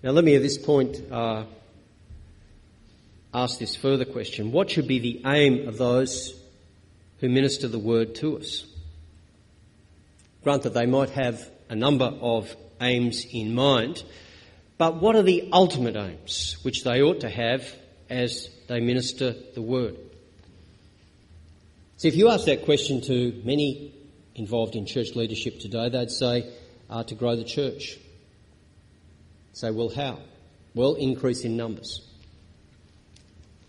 Now, 0.02 0.10
let 0.10 0.22
me 0.22 0.36
at 0.36 0.42
this 0.42 0.58
point 0.58 1.00
uh, 1.10 1.44
ask 3.32 3.58
this 3.58 3.74
further 3.74 4.04
question 4.04 4.52
What 4.52 4.70
should 4.70 4.86
be 4.86 4.98
the 4.98 5.22
aim 5.24 5.66
of 5.66 5.78
those 5.78 6.38
who 7.20 7.30
minister 7.30 7.68
the 7.68 7.78
word 7.78 8.14
to 8.16 8.36
us? 8.38 8.66
Grant 10.42 10.64
that 10.64 10.74
they 10.74 10.84
might 10.84 11.08
have 11.10 11.48
a 11.68 11.76
number 11.76 12.04
of 12.04 12.54
aims 12.80 13.26
in 13.32 13.54
mind, 13.54 14.02
but 14.78 14.96
what 14.96 15.16
are 15.16 15.22
the 15.22 15.48
ultimate 15.52 15.96
aims 15.96 16.56
which 16.62 16.84
they 16.84 17.02
ought 17.02 17.20
to 17.20 17.30
have 17.30 17.64
as 18.10 18.48
they 18.68 18.80
minister 18.80 19.34
the 19.54 19.62
word? 19.62 19.96
See, 21.96 22.08
if 22.08 22.16
you 22.16 22.28
ask 22.28 22.46
that 22.46 22.64
question 22.64 23.00
to 23.02 23.40
many 23.44 23.94
involved 24.34 24.74
in 24.74 24.84
church 24.84 25.14
leadership 25.14 25.60
today, 25.60 25.88
they'd 25.88 26.10
say 26.10 26.52
uh, 26.90 27.04
to 27.04 27.14
grow 27.14 27.36
the 27.36 27.44
church. 27.44 27.98
Say, 29.52 29.70
well, 29.70 29.88
how? 29.88 30.18
Well, 30.74 30.94
increase 30.94 31.44
in 31.44 31.56
numbers. 31.56 32.02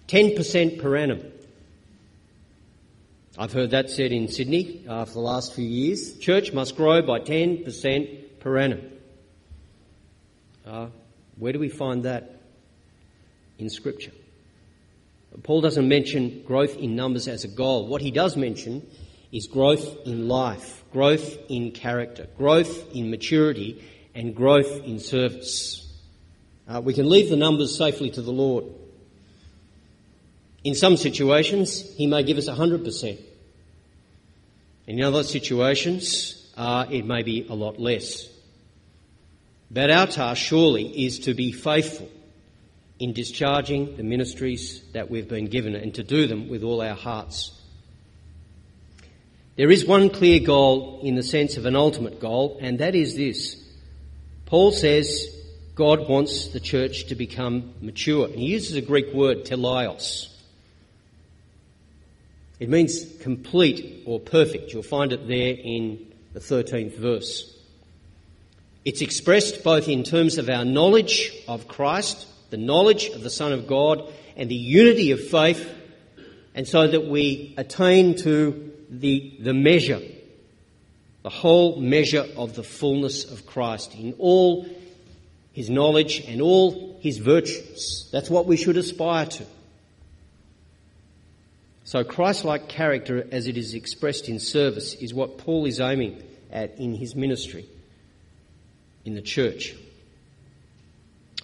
10% 0.07 0.81
per 0.81 0.95
annum. 0.95 1.21
I've 3.37 3.51
heard 3.51 3.71
that 3.71 3.89
said 3.89 4.13
in 4.13 4.29
Sydney 4.29 4.85
uh, 4.87 5.03
for 5.03 5.11
the 5.11 5.19
last 5.19 5.53
few 5.55 5.65
years. 5.65 6.17
Church 6.19 6.53
must 6.53 6.77
grow 6.77 7.01
by 7.01 7.19
10% 7.19 8.39
per 8.39 8.57
annum. 8.57 8.81
Uh, 10.65 10.87
where 11.37 11.51
do 11.51 11.59
we 11.59 11.67
find 11.67 12.03
that 12.03 12.39
in 13.59 13.69
Scripture? 13.69 14.13
Paul 15.43 15.59
doesn't 15.59 15.85
mention 15.85 16.43
growth 16.47 16.77
in 16.77 16.95
numbers 16.95 17.27
as 17.27 17.43
a 17.43 17.49
goal. 17.49 17.87
What 17.87 18.01
he 18.01 18.09
does 18.09 18.37
mention 18.37 18.87
is 19.33 19.47
growth 19.47 19.85
in 20.05 20.29
life, 20.29 20.85
growth 20.93 21.37
in 21.49 21.71
character, 21.71 22.27
growth 22.37 22.95
in 22.95 23.11
maturity, 23.11 23.83
and 24.13 24.33
growth 24.33 24.81
in 24.85 24.97
service. 24.97 25.93
Uh, 26.69 26.79
we 26.81 26.93
can 26.93 27.09
leave 27.09 27.29
the 27.29 27.35
numbers 27.35 27.77
safely 27.77 28.09
to 28.11 28.21
the 28.21 28.31
Lord. 28.31 28.63
In 30.65 30.73
some 30.73 30.97
situations, 30.97 31.95
He 31.95 32.07
may 32.07 32.23
give 32.23 32.39
us 32.39 32.49
100%. 32.49 33.19
In 34.87 35.01
other 35.03 35.21
situations, 35.21 36.51
uh, 36.57 36.87
it 36.89 37.05
may 37.05 37.21
be 37.21 37.45
a 37.47 37.53
lot 37.53 37.79
less. 37.79 38.27
But 39.69 39.91
our 39.91 40.07
task 40.07 40.41
surely 40.41 41.05
is 41.05 41.19
to 41.19 41.35
be 41.35 41.51
faithful 41.51 42.09
in 42.97 43.13
discharging 43.13 43.95
the 43.95 44.03
ministries 44.03 44.81
that 44.93 45.11
we've 45.11 45.27
been 45.27 45.45
given 45.45 45.75
and 45.75 45.93
to 45.95 46.03
do 46.03 46.25
them 46.25 46.49
with 46.49 46.63
all 46.63 46.81
our 46.81 46.95
hearts. 46.95 47.51
There 49.57 49.69
is 49.69 49.85
one 49.85 50.09
clear 50.09 50.39
goal 50.39 50.99
in 51.03 51.13
the 51.13 51.23
sense 51.23 51.57
of 51.57 51.67
an 51.67 51.75
ultimate 51.75 52.19
goal, 52.19 52.57
and 52.59 52.79
that 52.79 52.95
is 52.95 53.15
this 53.15 53.55
Paul 54.47 54.71
says 54.71 55.27
God 55.75 56.09
wants 56.09 56.47
the 56.47 56.59
church 56.59 57.05
to 57.07 57.15
become 57.15 57.75
mature. 57.81 58.25
And 58.25 58.35
he 58.35 58.47
uses 58.47 58.75
a 58.75 58.81
Greek 58.81 59.13
word, 59.13 59.45
teleios. 59.45 60.31
It 62.59 62.69
means 62.69 63.05
complete 63.21 64.03
or 64.05 64.19
perfect. 64.19 64.71
You'll 64.73 64.83
find 64.83 65.11
it 65.11 65.27
there 65.27 65.55
in 65.55 66.13
the 66.33 66.39
13th 66.39 66.97
verse. 66.97 67.51
It's 68.85 69.01
expressed 69.01 69.63
both 69.63 69.87
in 69.89 70.03
terms 70.03 70.37
of 70.37 70.49
our 70.49 70.63
knowledge 70.63 71.31
of 71.47 71.67
Christ, 71.67 72.27
the 72.51 72.57
knowledge 72.57 73.09
of 73.09 73.23
the 73.23 73.29
Son 73.29 73.51
of 73.51 73.67
God, 73.67 74.11
and 74.37 74.49
the 74.49 74.55
unity 74.55 75.11
of 75.11 75.27
faith 75.27 75.69
and 76.55 76.65
so 76.67 76.87
that 76.87 77.05
we 77.05 77.53
attain 77.57 78.15
to 78.15 78.71
the, 78.89 79.35
the 79.41 79.53
measure, 79.53 80.01
the 81.21 81.29
whole 81.29 81.81
measure 81.81 82.25
of 82.37 82.55
the 82.55 82.63
fullness 82.63 83.29
of 83.29 83.45
Christ 83.45 83.93
in 83.93 84.13
all 84.17 84.65
his 85.51 85.69
knowledge 85.69 86.21
and 86.27 86.41
all 86.41 86.97
his 87.01 87.17
virtues. 87.17 88.09
That's 88.11 88.29
what 88.29 88.45
we 88.45 88.55
should 88.55 88.77
aspire 88.77 89.25
to. 89.25 89.45
So, 91.85 92.03
Christ 92.03 92.43
like 92.43 92.67
character, 92.67 93.27
as 93.31 93.45
it 93.45 93.57
is 93.57 93.75
expressed 93.75 94.27
in 94.27 94.39
service, 94.39 94.95
is 94.95 95.13
what 95.13 95.37
Paul 95.37 95.67
is 95.67 95.79
aiming 95.79 96.21
at 96.51 96.79
in 96.79 96.95
his 96.95 97.15
ministry 97.15 97.67
in 99.05 99.13
the 99.13 99.21
church. 99.21 99.75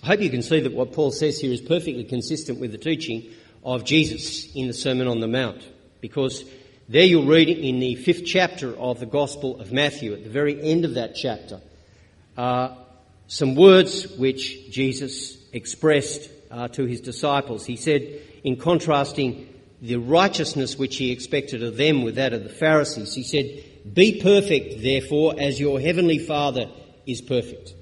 I 0.01 0.07
hope 0.07 0.21
you 0.21 0.31
can 0.31 0.41
see 0.41 0.59
that 0.61 0.73
what 0.73 0.93
Paul 0.93 1.11
says 1.11 1.39
here 1.39 1.51
is 1.51 1.61
perfectly 1.61 2.03
consistent 2.05 2.59
with 2.59 2.71
the 2.71 2.79
teaching 2.79 3.29
of 3.63 3.85
Jesus 3.85 4.51
in 4.55 4.65
the 4.65 4.73
Sermon 4.73 5.07
on 5.07 5.19
the 5.19 5.27
Mount, 5.27 5.61
because 6.01 6.43
there 6.89 7.03
you'll 7.03 7.27
read 7.27 7.47
in 7.47 7.79
the 7.79 7.93
fifth 7.93 8.25
chapter 8.25 8.75
of 8.75 8.99
the 8.99 9.05
Gospel 9.05 9.61
of 9.61 9.71
Matthew, 9.71 10.11
at 10.13 10.23
the 10.23 10.29
very 10.31 10.59
end 10.59 10.85
of 10.85 10.95
that 10.95 11.13
chapter, 11.13 11.61
uh, 12.35 12.73
some 13.27 13.53
words 13.53 14.07
which 14.17 14.71
Jesus 14.71 15.37
expressed 15.53 16.31
uh, 16.49 16.67
to 16.69 16.85
his 16.85 16.99
disciples. 16.99 17.63
He 17.63 17.75
said, 17.75 18.21
in 18.43 18.55
contrasting 18.55 19.47
the 19.81 19.97
righteousness 19.97 20.77
which 20.77 20.97
he 20.97 21.11
expected 21.11 21.63
of 21.63 21.75
them 21.75 22.03
with 22.03 22.15
that 22.15 22.33
of 22.33 22.43
the 22.43 22.49
Pharisees. 22.49 23.13
He 23.13 23.23
said, 23.23 23.63
Be 23.93 24.21
perfect, 24.21 24.81
therefore, 24.81 25.35
as 25.37 25.59
your 25.59 25.79
heavenly 25.79 26.19
Father 26.19 26.69
is 27.07 27.21
perfect. 27.21 27.73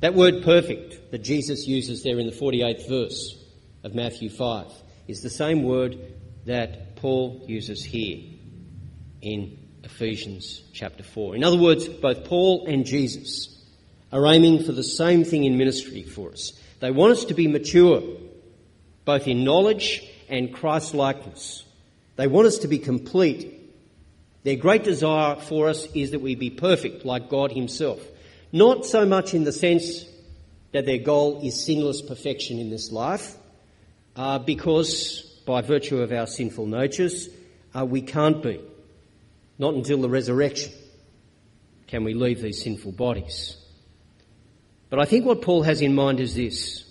That 0.00 0.14
word 0.14 0.42
perfect 0.42 1.12
that 1.12 1.22
Jesus 1.22 1.66
uses 1.66 2.02
there 2.02 2.18
in 2.18 2.26
the 2.26 2.32
48th 2.32 2.88
verse 2.88 3.36
of 3.84 3.94
Matthew 3.94 4.28
5 4.28 4.72
is 5.06 5.22
the 5.22 5.30
same 5.30 5.62
word 5.62 5.98
that 6.46 6.96
Paul 6.96 7.44
uses 7.46 7.84
here 7.84 8.18
in 9.22 9.58
Ephesians 9.84 10.62
chapter 10.72 11.02
4. 11.02 11.36
In 11.36 11.44
other 11.44 11.58
words, 11.58 11.86
both 11.88 12.24
Paul 12.24 12.66
and 12.66 12.84
Jesus 12.84 13.62
are 14.12 14.26
aiming 14.26 14.64
for 14.64 14.72
the 14.72 14.82
same 14.82 15.24
thing 15.24 15.44
in 15.44 15.56
ministry 15.56 16.02
for 16.02 16.32
us. 16.32 16.52
They 16.80 16.90
want 16.90 17.12
us 17.12 17.24
to 17.26 17.34
be 17.34 17.46
mature, 17.46 18.02
both 19.04 19.28
in 19.28 19.44
knowledge 19.44 20.02
and 20.30 20.54
Christ 20.54 20.94
likeness. 20.94 21.64
They 22.16 22.26
want 22.26 22.46
us 22.46 22.58
to 22.58 22.68
be 22.68 22.78
complete. 22.78 23.56
Their 24.44 24.56
great 24.56 24.84
desire 24.84 25.36
for 25.36 25.68
us 25.68 25.86
is 25.94 26.12
that 26.12 26.20
we 26.20 26.34
be 26.34 26.50
perfect 26.50 27.04
like 27.04 27.28
God 27.28 27.52
Himself. 27.52 28.00
Not 28.52 28.86
so 28.86 29.04
much 29.04 29.34
in 29.34 29.44
the 29.44 29.52
sense 29.52 30.04
that 30.72 30.86
their 30.86 30.98
goal 30.98 31.40
is 31.42 31.64
sinless 31.64 32.02
perfection 32.02 32.58
in 32.58 32.70
this 32.70 32.92
life, 32.92 33.36
uh, 34.16 34.38
because 34.38 35.22
by 35.46 35.60
virtue 35.60 36.00
of 36.00 36.12
our 36.12 36.26
sinful 36.26 36.66
natures, 36.66 37.28
uh, 37.76 37.84
we 37.84 38.02
can't 38.02 38.42
be. 38.42 38.60
Not 39.58 39.74
until 39.74 40.00
the 40.00 40.08
resurrection 40.08 40.72
can 41.86 42.04
we 42.04 42.14
leave 42.14 42.40
these 42.40 42.62
sinful 42.62 42.92
bodies. 42.92 43.56
But 44.90 45.00
I 45.00 45.04
think 45.04 45.26
what 45.26 45.42
Paul 45.42 45.62
has 45.62 45.80
in 45.80 45.94
mind 45.94 46.20
is 46.20 46.34
this 46.34 46.84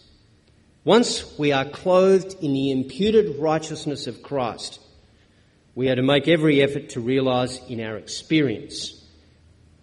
once 0.83 1.37
we 1.37 1.51
are 1.51 1.65
clothed 1.65 2.35
in 2.41 2.53
the 2.53 2.71
imputed 2.71 3.37
righteousness 3.37 4.07
of 4.07 4.23
Christ, 4.23 4.79
we 5.75 5.89
are 5.89 5.95
to 5.95 6.01
make 6.01 6.27
every 6.27 6.61
effort 6.61 6.89
to 6.89 7.01
realise 7.01 7.59
in 7.67 7.81
our 7.81 7.97
experience 7.97 9.03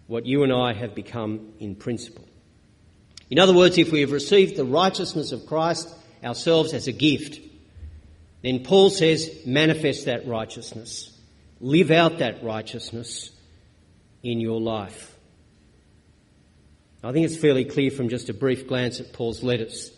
what 0.07 0.25
you 0.25 0.43
and 0.43 0.51
I 0.51 0.73
have 0.73 0.95
become 0.95 1.53
in 1.59 1.75
principle. 1.75 2.25
In 3.29 3.39
other 3.39 3.53
words, 3.53 3.77
if 3.77 3.91
we 3.91 4.01
have 4.01 4.11
received 4.11 4.55
the 4.55 4.65
righteousness 4.65 5.31
of 5.31 5.45
Christ 5.45 5.93
ourselves 6.23 6.73
as 6.73 6.87
a 6.87 6.91
gift, 6.93 7.39
then 8.41 8.63
Paul 8.63 8.89
says, 8.89 9.41
manifest 9.45 10.05
that 10.05 10.27
righteousness. 10.27 11.15
Live 11.59 11.91
out 11.91 12.19
that 12.19 12.43
righteousness 12.43 13.31
in 14.23 14.39
your 14.39 14.61
life. 14.61 15.15
I 17.03 17.11
think 17.11 17.25
it's 17.25 17.37
fairly 17.37 17.65
clear 17.65 17.91
from 17.91 18.09
just 18.09 18.29
a 18.29 18.33
brief 18.33 18.67
glance 18.67 18.99
at 18.99 19.13
Paul's 19.13 19.43
letters 19.43 19.91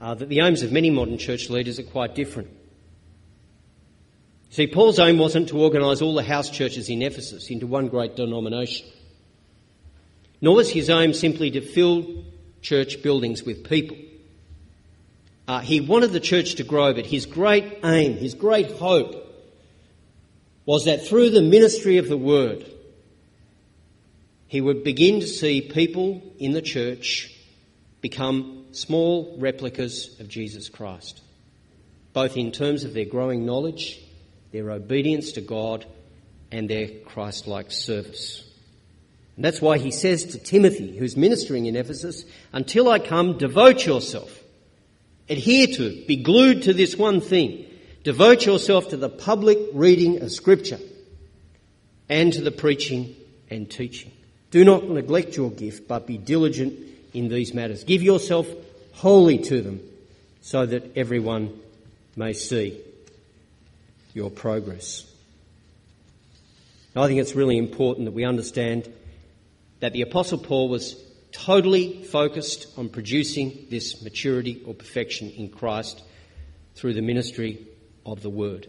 uh, 0.00 0.14
that 0.14 0.28
the 0.28 0.40
aims 0.40 0.62
of 0.62 0.72
many 0.72 0.90
modern 0.90 1.18
church 1.18 1.50
leaders 1.50 1.78
are 1.78 1.84
quite 1.84 2.14
different. 2.14 2.48
See, 4.50 4.66
Paul's 4.66 4.98
aim 4.98 5.18
wasn't 5.18 5.48
to 5.50 5.60
organise 5.60 6.02
all 6.02 6.14
the 6.14 6.24
house 6.24 6.50
churches 6.50 6.88
in 6.88 7.02
Ephesus 7.02 7.50
into 7.50 7.66
one 7.66 7.88
great 7.88 8.16
denomination, 8.16 8.86
nor 10.40 10.56
was 10.56 10.70
his 10.70 10.90
aim 10.90 11.12
simply 11.12 11.50
to 11.52 11.60
fill 11.60 12.24
church 12.62 13.02
buildings 13.02 13.44
with 13.44 13.68
people. 13.68 13.96
Uh, 15.46 15.60
he 15.60 15.80
wanted 15.80 16.12
the 16.12 16.20
church 16.20 16.56
to 16.56 16.64
grow, 16.64 16.92
but 16.92 17.06
his 17.06 17.26
great 17.26 17.78
aim, 17.84 18.16
his 18.16 18.34
great 18.34 18.72
hope, 18.72 19.26
was 20.64 20.84
that 20.84 21.06
through 21.06 21.30
the 21.30 21.42
ministry 21.42 21.98
of 21.98 22.08
the 22.08 22.16
word, 22.16 22.64
he 24.46 24.60
would 24.60 24.82
begin 24.82 25.20
to 25.20 25.26
see 25.26 25.60
people 25.60 26.22
in 26.38 26.52
the 26.52 26.62
church 26.62 27.34
become 28.00 28.66
small 28.72 29.36
replicas 29.38 30.18
of 30.20 30.28
Jesus 30.28 30.68
Christ, 30.68 31.20
both 32.12 32.36
in 32.36 32.52
terms 32.52 32.84
of 32.84 32.94
their 32.94 33.04
growing 33.04 33.44
knowledge, 33.44 34.00
their 34.52 34.70
obedience 34.70 35.32
to 35.32 35.40
God, 35.40 35.84
and 36.50 36.68
their 36.68 36.88
Christ 37.04 37.46
like 37.46 37.70
service. 37.70 38.46
And 39.36 39.44
that's 39.44 39.60
why 39.60 39.78
he 39.78 39.90
says 39.90 40.24
to 40.26 40.38
Timothy, 40.38 40.96
who's 40.98 41.16
ministering 41.16 41.66
in 41.66 41.76
Ephesus, 41.76 42.24
Until 42.52 42.88
I 42.88 42.98
come, 42.98 43.38
devote 43.38 43.86
yourself. 43.86 44.38
Adhere 45.28 45.68
to, 45.68 46.04
be 46.06 46.16
glued 46.16 46.64
to 46.64 46.74
this 46.74 46.96
one 46.96 47.20
thing. 47.20 47.64
Devote 48.02 48.44
yourself 48.44 48.88
to 48.88 48.96
the 48.96 49.08
public 49.08 49.58
reading 49.72 50.22
of 50.22 50.32
Scripture 50.32 50.80
and 52.08 52.32
to 52.32 52.40
the 52.40 52.50
preaching 52.50 53.14
and 53.48 53.70
teaching. 53.70 54.10
Do 54.50 54.64
not 54.64 54.88
neglect 54.88 55.36
your 55.36 55.50
gift, 55.50 55.86
but 55.86 56.06
be 56.06 56.18
diligent 56.18 56.89
in 57.12 57.28
these 57.28 57.54
matters. 57.54 57.84
Give 57.84 58.02
yourself 58.02 58.46
wholly 58.92 59.38
to 59.38 59.60
them 59.60 59.80
so 60.42 60.66
that 60.66 60.96
everyone 60.96 61.58
may 62.16 62.32
see 62.32 62.80
your 64.14 64.30
progress. 64.30 65.06
I 66.96 67.06
think 67.06 67.20
it's 67.20 67.36
really 67.36 67.56
important 67.56 68.06
that 68.06 68.12
we 68.12 68.24
understand 68.24 68.92
that 69.78 69.92
the 69.92 70.02
Apostle 70.02 70.38
Paul 70.38 70.68
was 70.68 70.96
totally 71.32 72.02
focused 72.02 72.66
on 72.76 72.88
producing 72.88 73.66
this 73.70 74.02
maturity 74.02 74.60
or 74.66 74.74
perfection 74.74 75.30
in 75.30 75.48
Christ 75.48 76.02
through 76.74 76.94
the 76.94 77.02
ministry 77.02 77.64
of 78.04 78.22
the 78.22 78.30
Word. 78.30 78.66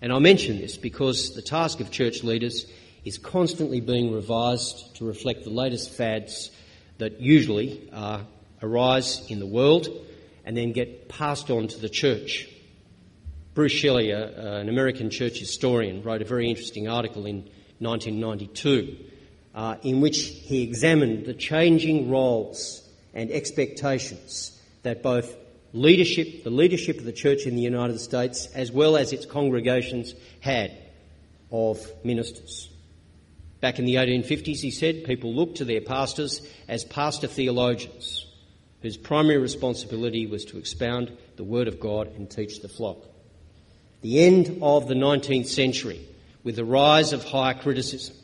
And 0.00 0.12
I 0.12 0.18
mention 0.20 0.58
this 0.58 0.76
because 0.76 1.34
the 1.34 1.42
task 1.42 1.80
of 1.80 1.90
church 1.90 2.22
leaders 2.22 2.66
is 3.04 3.18
constantly 3.18 3.80
being 3.80 4.12
revised 4.12 4.96
to 4.96 5.04
reflect 5.04 5.44
the 5.44 5.50
latest 5.50 5.90
fads 5.90 6.50
that 6.98 7.20
usually 7.20 7.88
uh, 7.92 8.20
arise 8.62 9.24
in 9.28 9.38
the 9.38 9.46
world 9.46 9.88
and 10.44 10.56
then 10.56 10.72
get 10.72 11.08
passed 11.08 11.50
on 11.50 11.68
to 11.68 11.78
the 11.78 11.88
church. 11.88 12.48
Bruce 13.54 13.72
Shelley, 13.72 14.12
an 14.12 14.68
American 14.68 15.10
church 15.10 15.38
historian, 15.38 16.02
wrote 16.02 16.22
a 16.22 16.24
very 16.24 16.48
interesting 16.48 16.88
article 16.88 17.26
in 17.26 17.48
1992 17.80 18.96
uh, 19.54 19.76
in 19.82 20.00
which 20.00 20.18
he 20.18 20.62
examined 20.62 21.26
the 21.26 21.34
changing 21.34 22.08
roles 22.08 22.88
and 23.12 23.30
expectations 23.32 24.56
that 24.84 25.02
both 25.02 25.34
leadership, 25.72 26.44
the 26.44 26.50
leadership 26.50 26.98
of 26.98 27.04
the 27.04 27.12
church 27.12 27.46
in 27.46 27.56
the 27.56 27.62
United 27.62 27.98
States, 27.98 28.46
as 28.54 28.70
well 28.70 28.96
as 28.96 29.12
its 29.12 29.26
congregations, 29.26 30.14
had 30.40 30.72
of 31.50 31.84
ministers. 32.04 32.68
Back 33.60 33.78
in 33.78 33.84
the 33.84 33.96
1850s, 33.96 34.60
he 34.60 34.70
said, 34.70 35.04
people 35.04 35.34
looked 35.34 35.56
to 35.56 35.64
their 35.64 35.80
pastors 35.80 36.46
as 36.68 36.84
pastor 36.84 37.26
theologians, 37.26 38.26
whose 38.82 38.96
primary 38.96 39.38
responsibility 39.38 40.26
was 40.26 40.44
to 40.46 40.58
expound 40.58 41.16
the 41.36 41.44
Word 41.44 41.66
of 41.66 41.80
God 41.80 42.14
and 42.14 42.30
teach 42.30 42.60
the 42.60 42.68
flock. 42.68 42.98
The 44.02 44.20
end 44.20 44.58
of 44.62 44.86
the 44.86 44.94
19th 44.94 45.48
century, 45.48 46.06
with 46.44 46.54
the 46.54 46.64
rise 46.64 47.12
of 47.12 47.24
higher 47.24 47.54
criticism, 47.54 48.14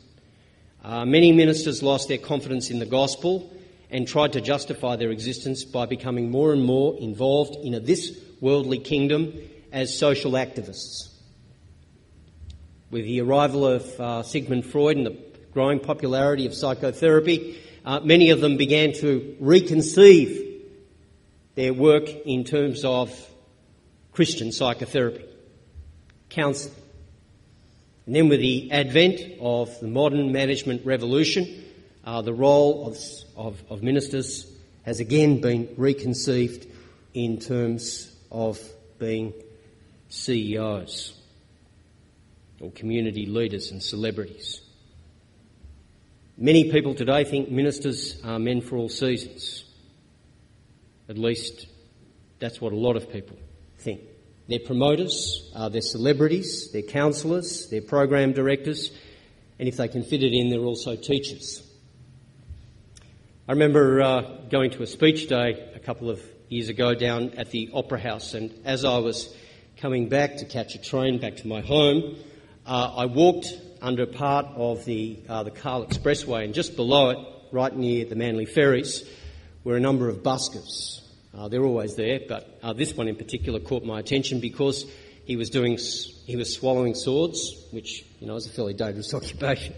uh, 0.83 1.03
many 1.03 1.31
ministers 1.31 1.83
lost 1.83 2.07
their 2.07 2.17
confidence 2.17 2.69
in 2.69 2.79
the 2.79 2.85
gospel 2.85 3.51
and 3.89 4.07
tried 4.07 4.33
to 4.33 4.41
justify 4.41 4.95
their 4.95 5.11
existence 5.11 5.65
by 5.65 5.85
becoming 5.85 6.31
more 6.31 6.53
and 6.53 6.63
more 6.63 6.97
involved 6.97 7.55
in 7.55 7.73
a 7.73 7.79
this 7.79 8.17
worldly 8.39 8.77
kingdom 8.77 9.33
as 9.71 9.97
social 9.97 10.33
activists. 10.33 11.09
With 12.91 13.03
the 13.05 13.21
arrival 13.21 13.67
of 13.67 13.99
uh, 13.99 14.23
Sigmund 14.23 14.65
Freud 14.65 14.97
and 14.97 15.05
the 15.05 15.24
growing 15.55 15.79
popularity 15.79 16.45
of 16.45 16.53
psychotherapy, 16.53 17.57
uh, 17.85 18.01
many 18.01 18.29
of 18.29 18.41
them 18.41 18.57
began 18.57 18.91
to 18.91 19.37
reconceive 19.39 20.61
their 21.55 21.73
work 21.73 22.09
in 22.09 22.43
terms 22.43 22.83
of 22.83 23.09
Christian 24.11 24.51
psychotherapy, 24.51 25.23
counselling. 26.27 26.75
And 28.05 28.13
then, 28.13 28.27
with 28.27 28.41
the 28.41 28.69
advent 28.69 29.21
of 29.39 29.79
the 29.79 29.87
modern 29.87 30.33
management 30.33 30.85
revolution, 30.85 31.63
uh, 32.03 32.21
the 32.21 32.33
role 32.33 32.87
of, 32.87 32.97
of, 33.37 33.63
of 33.69 33.81
ministers 33.81 34.51
has 34.83 34.99
again 34.99 35.39
been 35.39 35.73
reconceived 35.77 36.67
in 37.13 37.39
terms 37.39 38.13
of 38.29 38.59
being 38.99 39.33
CEOs, 40.09 41.13
or 42.59 42.71
community 42.71 43.25
leaders 43.25 43.71
and 43.71 43.81
celebrities. 43.81 44.59
Many 46.37 46.69
people 46.69 46.93
today 46.93 47.23
think 47.23 47.49
ministers 47.49 48.21
are 48.25 48.37
men 48.39 48.59
for 48.59 48.75
all 48.75 48.89
seasons. 48.89 49.63
At 51.07 51.17
least 51.17 51.67
that's 52.39 52.59
what 52.59 52.73
a 52.73 52.75
lot 52.75 52.97
of 52.97 53.09
people 53.09 53.37
think. 53.77 54.01
They're 54.49 54.59
promoters, 54.59 55.49
uh, 55.55 55.69
they're 55.69 55.79
celebrities, 55.79 56.71
they're 56.73 56.81
counsellors, 56.81 57.69
they're 57.69 57.81
program 57.81 58.33
directors, 58.33 58.91
and 59.59 59.69
if 59.69 59.77
they 59.77 59.87
can 59.87 60.03
fit 60.03 60.23
it 60.23 60.33
in, 60.33 60.49
they're 60.49 60.59
also 60.59 60.97
teachers. 60.97 61.63
I 63.47 63.53
remember 63.53 64.01
uh, 64.01 64.21
going 64.49 64.71
to 64.71 64.83
a 64.83 64.87
speech 64.87 65.29
day 65.29 65.71
a 65.73 65.79
couple 65.79 66.09
of 66.09 66.21
years 66.49 66.67
ago 66.67 66.93
down 66.93 67.29
at 67.37 67.51
the 67.51 67.69
Opera 67.73 67.99
House, 67.99 68.33
and 68.33 68.53
as 68.65 68.83
I 68.83 68.97
was 68.97 69.33
coming 69.77 70.09
back 70.09 70.35
to 70.37 70.45
catch 70.45 70.75
a 70.75 70.81
train 70.81 71.17
back 71.17 71.37
to 71.37 71.47
my 71.47 71.61
home, 71.61 72.17
uh, 72.65 72.93
I 72.97 73.05
walked 73.05 73.47
under 73.81 74.05
part 74.05 74.45
of 74.55 74.85
the, 74.85 75.19
uh, 75.27 75.43
the 75.43 75.51
Cahill 75.51 75.85
Expressway, 75.85 76.45
and 76.45 76.53
just 76.53 76.75
below 76.75 77.09
it, 77.09 77.17
right 77.51 77.75
near 77.75 78.05
the 78.05 78.15
Manly 78.15 78.45
Ferries, 78.45 79.07
were 79.63 79.75
a 79.75 79.79
number 79.79 80.09
of 80.09 80.17
buskers. 80.17 81.01
Uh, 81.33 81.47
they're 81.47 81.63
always 81.63 81.95
there, 81.95 82.19
but 82.27 82.59
uh, 82.63 82.73
this 82.73 82.93
one 82.93 83.07
in 83.07 83.15
particular 83.15 83.59
caught 83.59 83.83
my 83.83 83.99
attention 83.99 84.39
because 84.39 84.85
he 85.25 85.35
was 85.35 85.49
doing, 85.49 85.77
he 86.25 86.35
was 86.35 86.53
swallowing 86.53 86.95
swords, 86.95 87.65
which 87.71 88.05
you 88.19 88.27
know 88.27 88.35
is 88.35 88.47
a 88.47 88.49
fairly 88.49 88.73
dangerous 88.73 89.13
occupation. 89.13 89.73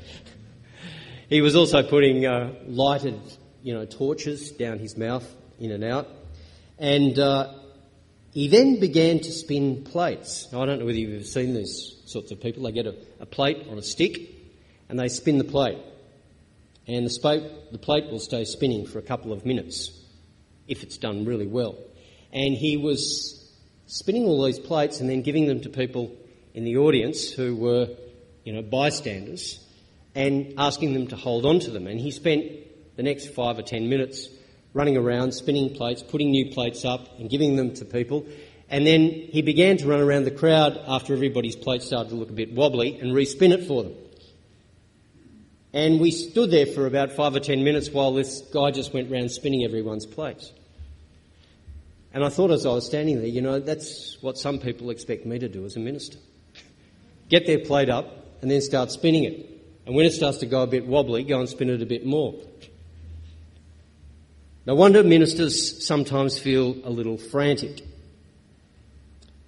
he 1.29 1.41
was 1.41 1.55
also 1.55 1.81
putting 1.81 2.25
uh, 2.25 2.53
lighted, 2.67 3.19
you 3.63 3.73
know, 3.73 3.85
torches 3.85 4.51
down 4.51 4.77
his 4.77 4.97
mouth, 4.97 5.25
in 5.59 5.71
and 5.71 5.83
out, 5.83 6.07
and 6.77 7.17
uh, 7.17 7.53
he 8.33 8.47
then 8.47 8.79
began 8.79 9.19
to 9.19 9.31
spin 9.31 9.83
plates. 9.83 10.47
Now, 10.51 10.61
I 10.61 10.67
don't 10.67 10.79
know 10.79 10.85
whether 10.85 10.97
you've 10.97 11.15
ever 11.15 11.23
seen 11.23 11.55
these 11.55 11.96
sorts 12.07 12.31
of 12.31 12.41
people. 12.41 12.63
They 12.63 12.71
get 12.71 12.87
a, 12.87 12.95
a 13.19 13.25
plate 13.25 13.67
on 13.69 13.77
a 13.77 13.81
stick 13.81 14.19
and 14.89 14.99
they 14.99 15.07
spin 15.09 15.37
the 15.37 15.43
plate. 15.43 15.77
And 16.87 17.05
the, 17.05 17.51
the 17.71 17.77
plate 17.77 18.09
will 18.09 18.19
stay 18.19 18.45
spinning 18.45 18.85
for 18.85 18.99
a 18.99 19.01
couple 19.01 19.33
of 19.33 19.45
minutes 19.45 19.91
if 20.67 20.83
it's 20.83 20.97
done 20.97 21.25
really 21.25 21.47
well. 21.47 21.75
And 22.31 22.53
he 22.53 22.77
was 22.77 23.51
spinning 23.87 24.25
all 24.25 24.43
these 24.43 24.59
plates 24.59 24.99
and 24.99 25.09
then 25.09 25.21
giving 25.21 25.47
them 25.47 25.61
to 25.61 25.69
people 25.69 26.15
in 26.53 26.63
the 26.63 26.77
audience 26.77 27.31
who 27.31 27.55
were, 27.55 27.89
you 28.43 28.53
know, 28.53 28.61
bystanders 28.61 29.63
and 30.15 30.53
asking 30.57 30.93
them 30.93 31.07
to 31.07 31.15
hold 31.15 31.45
on 31.45 31.59
to 31.59 31.71
them. 31.71 31.87
And 31.87 31.99
he 31.99 32.11
spent 32.11 32.43
the 32.95 33.03
next 33.03 33.33
five 33.33 33.59
or 33.59 33.61
ten 33.61 33.89
minutes 33.89 34.29
running 34.73 34.97
around, 34.97 35.33
spinning 35.33 35.73
plates, 35.73 36.03
putting 36.03 36.31
new 36.31 36.51
plates 36.51 36.85
up 36.85 37.19
and 37.19 37.29
giving 37.29 37.55
them 37.55 37.73
to 37.75 37.85
people. 37.85 38.25
And 38.69 38.85
then 38.85 39.09
he 39.09 39.41
began 39.41 39.77
to 39.77 39.87
run 39.87 40.01
around 40.01 40.25
the 40.25 40.31
crowd 40.31 40.79
after 40.87 41.13
everybody's 41.13 41.55
plate 41.55 41.81
started 41.81 42.09
to 42.09 42.15
look 42.15 42.29
a 42.29 42.33
bit 42.33 42.51
wobbly 42.53 42.99
and 42.99 43.13
respin 43.13 43.51
it 43.51 43.65
for 43.65 43.83
them. 43.83 43.93
And 45.73 45.99
we 45.99 46.11
stood 46.11 46.51
there 46.51 46.65
for 46.65 46.85
about 46.85 47.11
five 47.11 47.35
or 47.35 47.39
ten 47.39 47.63
minutes 47.63 47.89
while 47.89 48.13
this 48.13 48.41
guy 48.53 48.71
just 48.71 48.93
went 48.93 49.11
round 49.11 49.31
spinning 49.31 49.63
everyone's 49.63 50.05
plates. 50.05 50.51
And 52.13 52.25
I 52.25 52.29
thought 52.29 52.51
as 52.51 52.65
I 52.65 52.69
was 52.69 52.85
standing 52.85 53.17
there, 53.17 53.27
you 53.27 53.41
know, 53.41 53.59
that's 53.59 54.17
what 54.21 54.37
some 54.37 54.59
people 54.59 54.89
expect 54.89 55.25
me 55.25 55.39
to 55.39 55.47
do 55.47 55.65
as 55.65 55.75
a 55.75 55.79
minister. 55.79 56.17
Get 57.29 57.45
their 57.45 57.59
plate 57.59 57.89
up 57.89 58.07
and 58.41 58.49
then 58.49 58.61
start 58.61 58.91
spinning 58.91 59.23
it. 59.23 59.49
And 59.85 59.95
when 59.95 60.05
it 60.05 60.11
starts 60.11 60.39
to 60.39 60.45
go 60.45 60.63
a 60.63 60.67
bit 60.67 60.85
wobbly, 60.85 61.23
go 61.23 61.39
and 61.39 61.47
spin 61.47 61.69
it 61.69 61.81
a 61.81 61.85
bit 61.85 62.05
more. 62.05 62.33
No 64.65 64.75
wonder 64.75 65.03
ministers 65.03 65.85
sometimes 65.85 66.37
feel 66.37 66.75
a 66.83 66.89
little 66.89 67.17
frantic. 67.17 67.83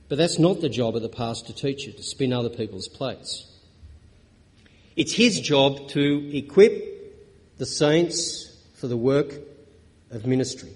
But 0.10 0.18
that's 0.18 0.40
not 0.40 0.60
the 0.60 0.70
job 0.70 0.96
of 0.96 1.04
the 1.04 1.10
pastor 1.10 1.54
teacher 1.54 1.92
to 1.92 2.04
spin 2.04 2.34
other 2.34 2.50
people's 2.50 2.88
plates. 2.88 3.46
It's 4.96 5.14
his 5.14 5.40
job 5.40 5.88
to 5.90 6.36
equip 6.36 7.58
the 7.60 7.66
saints 7.66 8.58
for 8.74 8.88
the 8.88 8.98
work 8.98 9.36
of 10.10 10.26
ministry. 10.26 10.72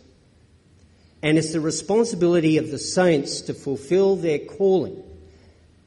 And 1.24 1.38
it's 1.38 1.52
the 1.52 1.60
responsibility 1.60 2.58
of 2.58 2.70
the 2.70 2.78
saints 2.78 3.42
to 3.42 3.54
fulfill 3.54 4.16
their 4.18 4.40
calling, 4.40 5.02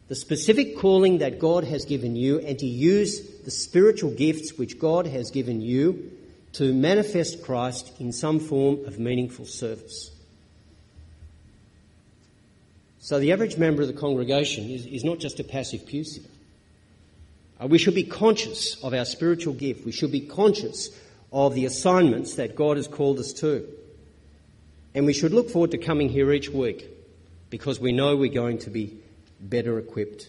the 0.08 0.14
specific 0.14 0.76
calling 0.76 1.18
that 1.18 1.38
God 1.38 1.64
has 1.64 1.84
given 1.84 2.16
you, 2.16 2.40
and 2.40 2.58
to 2.58 2.66
use 2.66 3.20
the 3.44 3.50
spiritual 3.50 4.10
gifts 4.10 4.58
which 4.58 4.78
God 4.78 5.06
has 5.06 5.30
given 5.30 5.60
you 5.60 6.10
to 6.54 6.72
manifest 6.72 7.42
Christ 7.42 7.92
in 8.00 8.12
some 8.12 8.40
form 8.40 8.84
of 8.86 8.98
meaningful 8.98 9.44
service. 9.44 10.10
So 13.06 13.20
the 13.20 13.30
average 13.30 13.56
member 13.56 13.82
of 13.82 13.86
the 13.86 13.94
congregation 13.94 14.68
is, 14.68 14.84
is 14.84 15.04
not 15.04 15.20
just 15.20 15.38
a 15.38 15.44
passive 15.44 15.86
pew 15.86 16.02
sitter. 16.02 16.28
Uh, 17.62 17.68
we 17.68 17.78
should 17.78 17.94
be 17.94 18.02
conscious 18.02 18.82
of 18.82 18.92
our 18.94 19.04
spiritual 19.04 19.54
gift. 19.54 19.86
We 19.86 19.92
should 19.92 20.10
be 20.10 20.22
conscious 20.22 20.90
of 21.32 21.54
the 21.54 21.66
assignments 21.66 22.34
that 22.34 22.56
God 22.56 22.78
has 22.78 22.88
called 22.88 23.20
us 23.20 23.32
to. 23.34 23.64
And 24.92 25.06
we 25.06 25.12
should 25.12 25.32
look 25.32 25.50
forward 25.50 25.70
to 25.70 25.78
coming 25.78 26.08
here 26.08 26.32
each 26.32 26.48
week 26.48 26.84
because 27.48 27.78
we 27.78 27.92
know 27.92 28.16
we're 28.16 28.28
going 28.28 28.58
to 28.58 28.70
be 28.70 28.98
better 29.38 29.78
equipped 29.78 30.28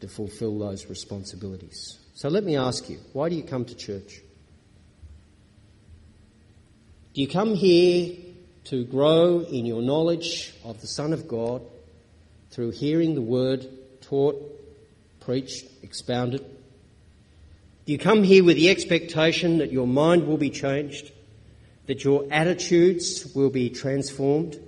to 0.00 0.08
fulfill 0.08 0.58
those 0.58 0.86
responsibilities. 0.86 1.96
So 2.14 2.28
let 2.28 2.42
me 2.42 2.56
ask 2.56 2.90
you, 2.90 2.98
why 3.12 3.28
do 3.28 3.36
you 3.36 3.44
come 3.44 3.64
to 3.66 3.74
church? 3.76 4.20
Do 7.14 7.20
you 7.20 7.28
come 7.28 7.54
here 7.54 8.25
to 8.66 8.84
grow 8.84 9.40
in 9.40 9.64
your 9.66 9.82
knowledge 9.82 10.52
of 10.64 10.80
the 10.80 10.86
Son 10.86 11.12
of 11.12 11.28
God 11.28 11.62
through 12.50 12.70
hearing 12.70 13.14
the 13.14 13.20
word 13.20 13.66
taught, 14.00 14.36
preached, 15.20 15.66
expounded? 15.82 16.44
You 17.84 17.98
come 17.98 18.24
here 18.24 18.42
with 18.42 18.56
the 18.56 18.68
expectation 18.68 19.58
that 19.58 19.70
your 19.70 19.86
mind 19.86 20.26
will 20.26 20.38
be 20.38 20.50
changed, 20.50 21.12
that 21.86 22.02
your 22.02 22.26
attitudes 22.32 23.32
will 23.34 23.50
be 23.50 23.70
transformed, 23.70 24.58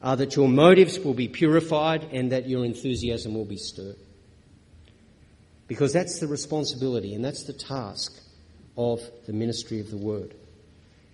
uh, 0.00 0.16
that 0.16 0.36
your 0.36 0.48
motives 0.48 0.98
will 0.98 1.12
be 1.12 1.28
purified, 1.28 2.08
and 2.12 2.32
that 2.32 2.48
your 2.48 2.64
enthusiasm 2.64 3.34
will 3.34 3.44
be 3.44 3.58
stirred? 3.58 3.96
Because 5.68 5.92
that's 5.92 6.20
the 6.20 6.26
responsibility 6.26 7.14
and 7.14 7.24
that's 7.24 7.42
the 7.42 7.52
task 7.52 8.18
of 8.78 9.02
the 9.26 9.32
ministry 9.32 9.80
of 9.80 9.90
the 9.90 9.96
Word. 9.96 10.34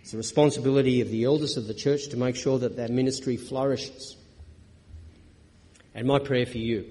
It's 0.02 0.10
the 0.10 0.18
responsibility 0.18 1.00
of 1.00 1.10
the 1.10 1.24
elders 1.24 1.56
of 1.56 1.68
the 1.68 1.74
church 1.74 2.08
to 2.08 2.16
make 2.16 2.34
sure 2.34 2.58
that 2.58 2.76
that 2.76 2.90
ministry 2.90 3.36
flourishes. 3.36 4.16
And 5.94 6.06
my 6.06 6.18
prayer 6.18 6.44
for 6.44 6.58
you, 6.58 6.86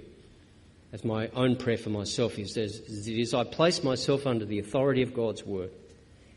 as 0.93 1.03
my 1.03 1.27
own 1.29 1.57
prayer 1.57 1.77
for 1.77 1.89
myself, 1.89 2.39
is, 2.39 2.55
is 2.55 3.07
it 3.07 3.19
is 3.19 3.33
I 3.33 3.43
place 3.43 3.83
myself 3.83 4.25
under 4.25 4.45
the 4.45 4.59
authority 4.59 5.01
of 5.01 5.13
God's 5.13 5.45
word. 5.45 5.71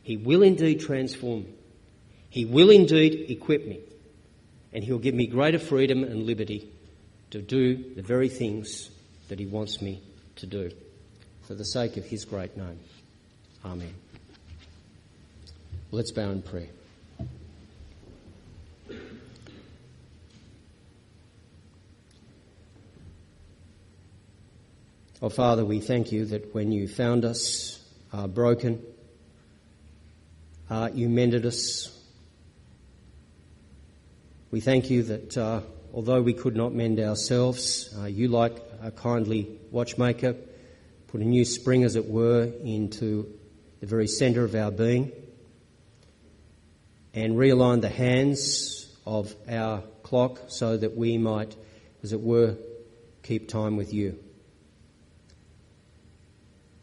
He 0.02 0.16
will 0.16 0.42
indeed 0.42 0.80
transform 0.80 1.44
me. 1.44 1.54
He 2.28 2.44
will 2.44 2.70
indeed 2.70 3.30
equip 3.30 3.66
me. 3.66 3.80
And 4.72 4.82
He'll 4.82 4.98
give 4.98 5.14
me 5.14 5.28
greater 5.28 5.60
freedom 5.60 6.02
and 6.02 6.26
liberty 6.26 6.68
to 7.30 7.40
do 7.40 7.94
the 7.94 8.02
very 8.02 8.28
things 8.28 8.90
that 9.28 9.38
He 9.38 9.46
wants 9.46 9.80
me 9.80 10.02
to 10.36 10.46
do 10.46 10.72
for 11.42 11.54
the 11.54 11.64
sake 11.64 11.96
of 11.96 12.04
His 12.04 12.24
great 12.24 12.56
name. 12.56 12.80
Amen. 13.64 13.94
Let's 15.94 16.10
bow 16.10 16.28
and 16.28 16.44
pray. 16.44 16.68
Oh, 25.22 25.28
Father, 25.28 25.64
we 25.64 25.78
thank 25.78 26.10
you 26.10 26.24
that 26.24 26.52
when 26.52 26.72
you 26.72 26.88
found 26.88 27.24
us 27.24 27.80
uh, 28.12 28.26
broken, 28.26 28.82
uh, 30.68 30.90
you 30.92 31.08
mended 31.08 31.46
us. 31.46 31.96
We 34.50 34.58
thank 34.58 34.90
you 34.90 35.04
that 35.04 35.38
uh, 35.38 35.60
although 35.92 36.22
we 36.22 36.34
could 36.34 36.56
not 36.56 36.74
mend 36.74 36.98
ourselves, 36.98 37.94
uh, 37.96 38.06
you, 38.06 38.26
like 38.26 38.56
a 38.82 38.90
kindly 38.90 39.48
watchmaker, 39.70 40.34
put 41.06 41.20
a 41.20 41.24
new 41.24 41.44
spring, 41.44 41.84
as 41.84 41.94
it 41.94 42.08
were, 42.08 42.50
into 42.64 43.32
the 43.78 43.86
very 43.86 44.08
centre 44.08 44.42
of 44.42 44.56
our 44.56 44.72
being 44.72 45.12
and 47.14 47.36
realign 47.36 47.80
the 47.80 47.88
hands 47.88 48.92
of 49.06 49.34
our 49.48 49.82
clock 50.02 50.40
so 50.48 50.76
that 50.76 50.96
we 50.96 51.16
might, 51.16 51.54
as 52.02 52.12
it 52.12 52.20
were, 52.20 52.56
keep 53.22 53.48
time 53.48 53.76
with 53.76 53.94
you. 53.94 54.18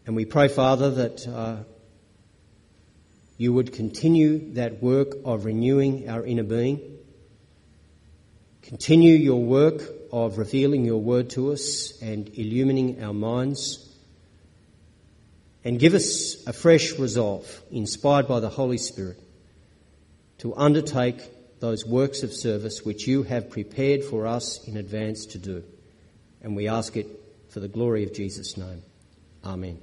And 0.08 0.16
we 0.16 0.26
pray, 0.26 0.48
Father, 0.48 0.90
that 0.92 1.28
uh, 1.28 1.58
you 3.38 3.54
would 3.54 3.74
continue 3.74 4.54
that 4.54 4.82
work 4.82 5.16
of 5.26 5.46
renewing 5.46 6.10
our 6.10 6.26
inner 6.26 6.44
being, 6.44 6.80
continue 8.62 9.14
your 9.14 9.44
work 9.44 9.82
of 10.14 10.38
revealing 10.38 10.86
your 10.86 11.02
word 11.02 11.30
to 11.32 11.52
us 11.52 12.02
and 12.02 12.28
illumining 12.36 13.04
our 13.04 13.14
minds, 13.14 13.88
and 15.64 15.80
give 15.80 15.94
us 15.94 16.48
a 16.48 16.54
fresh 16.54 16.98
resolve, 16.98 17.62
inspired 17.70 18.28
by 18.28 18.40
the 18.40 18.50
Holy 18.50 18.78
Spirit 18.78 19.20
to 20.42 20.56
undertake 20.56 21.60
those 21.60 21.86
works 21.86 22.24
of 22.24 22.34
service 22.34 22.84
which 22.84 23.08
you 23.08 23.22
have 23.24 23.52
prepared 23.52 24.04
for 24.04 24.26
us 24.26 24.68
in 24.68 24.76
advance 24.76 25.28
to 25.28 25.38
do. 25.38 25.64
And 26.42 26.56
we 26.56 26.68
ask 26.68 26.98
it 26.98 27.08
for 27.50 27.60
the 27.60 27.68
glory 27.68 28.04
of 28.04 28.14
Jesus' 28.14 28.58
name. 28.58 28.82
Amen. 29.46 29.80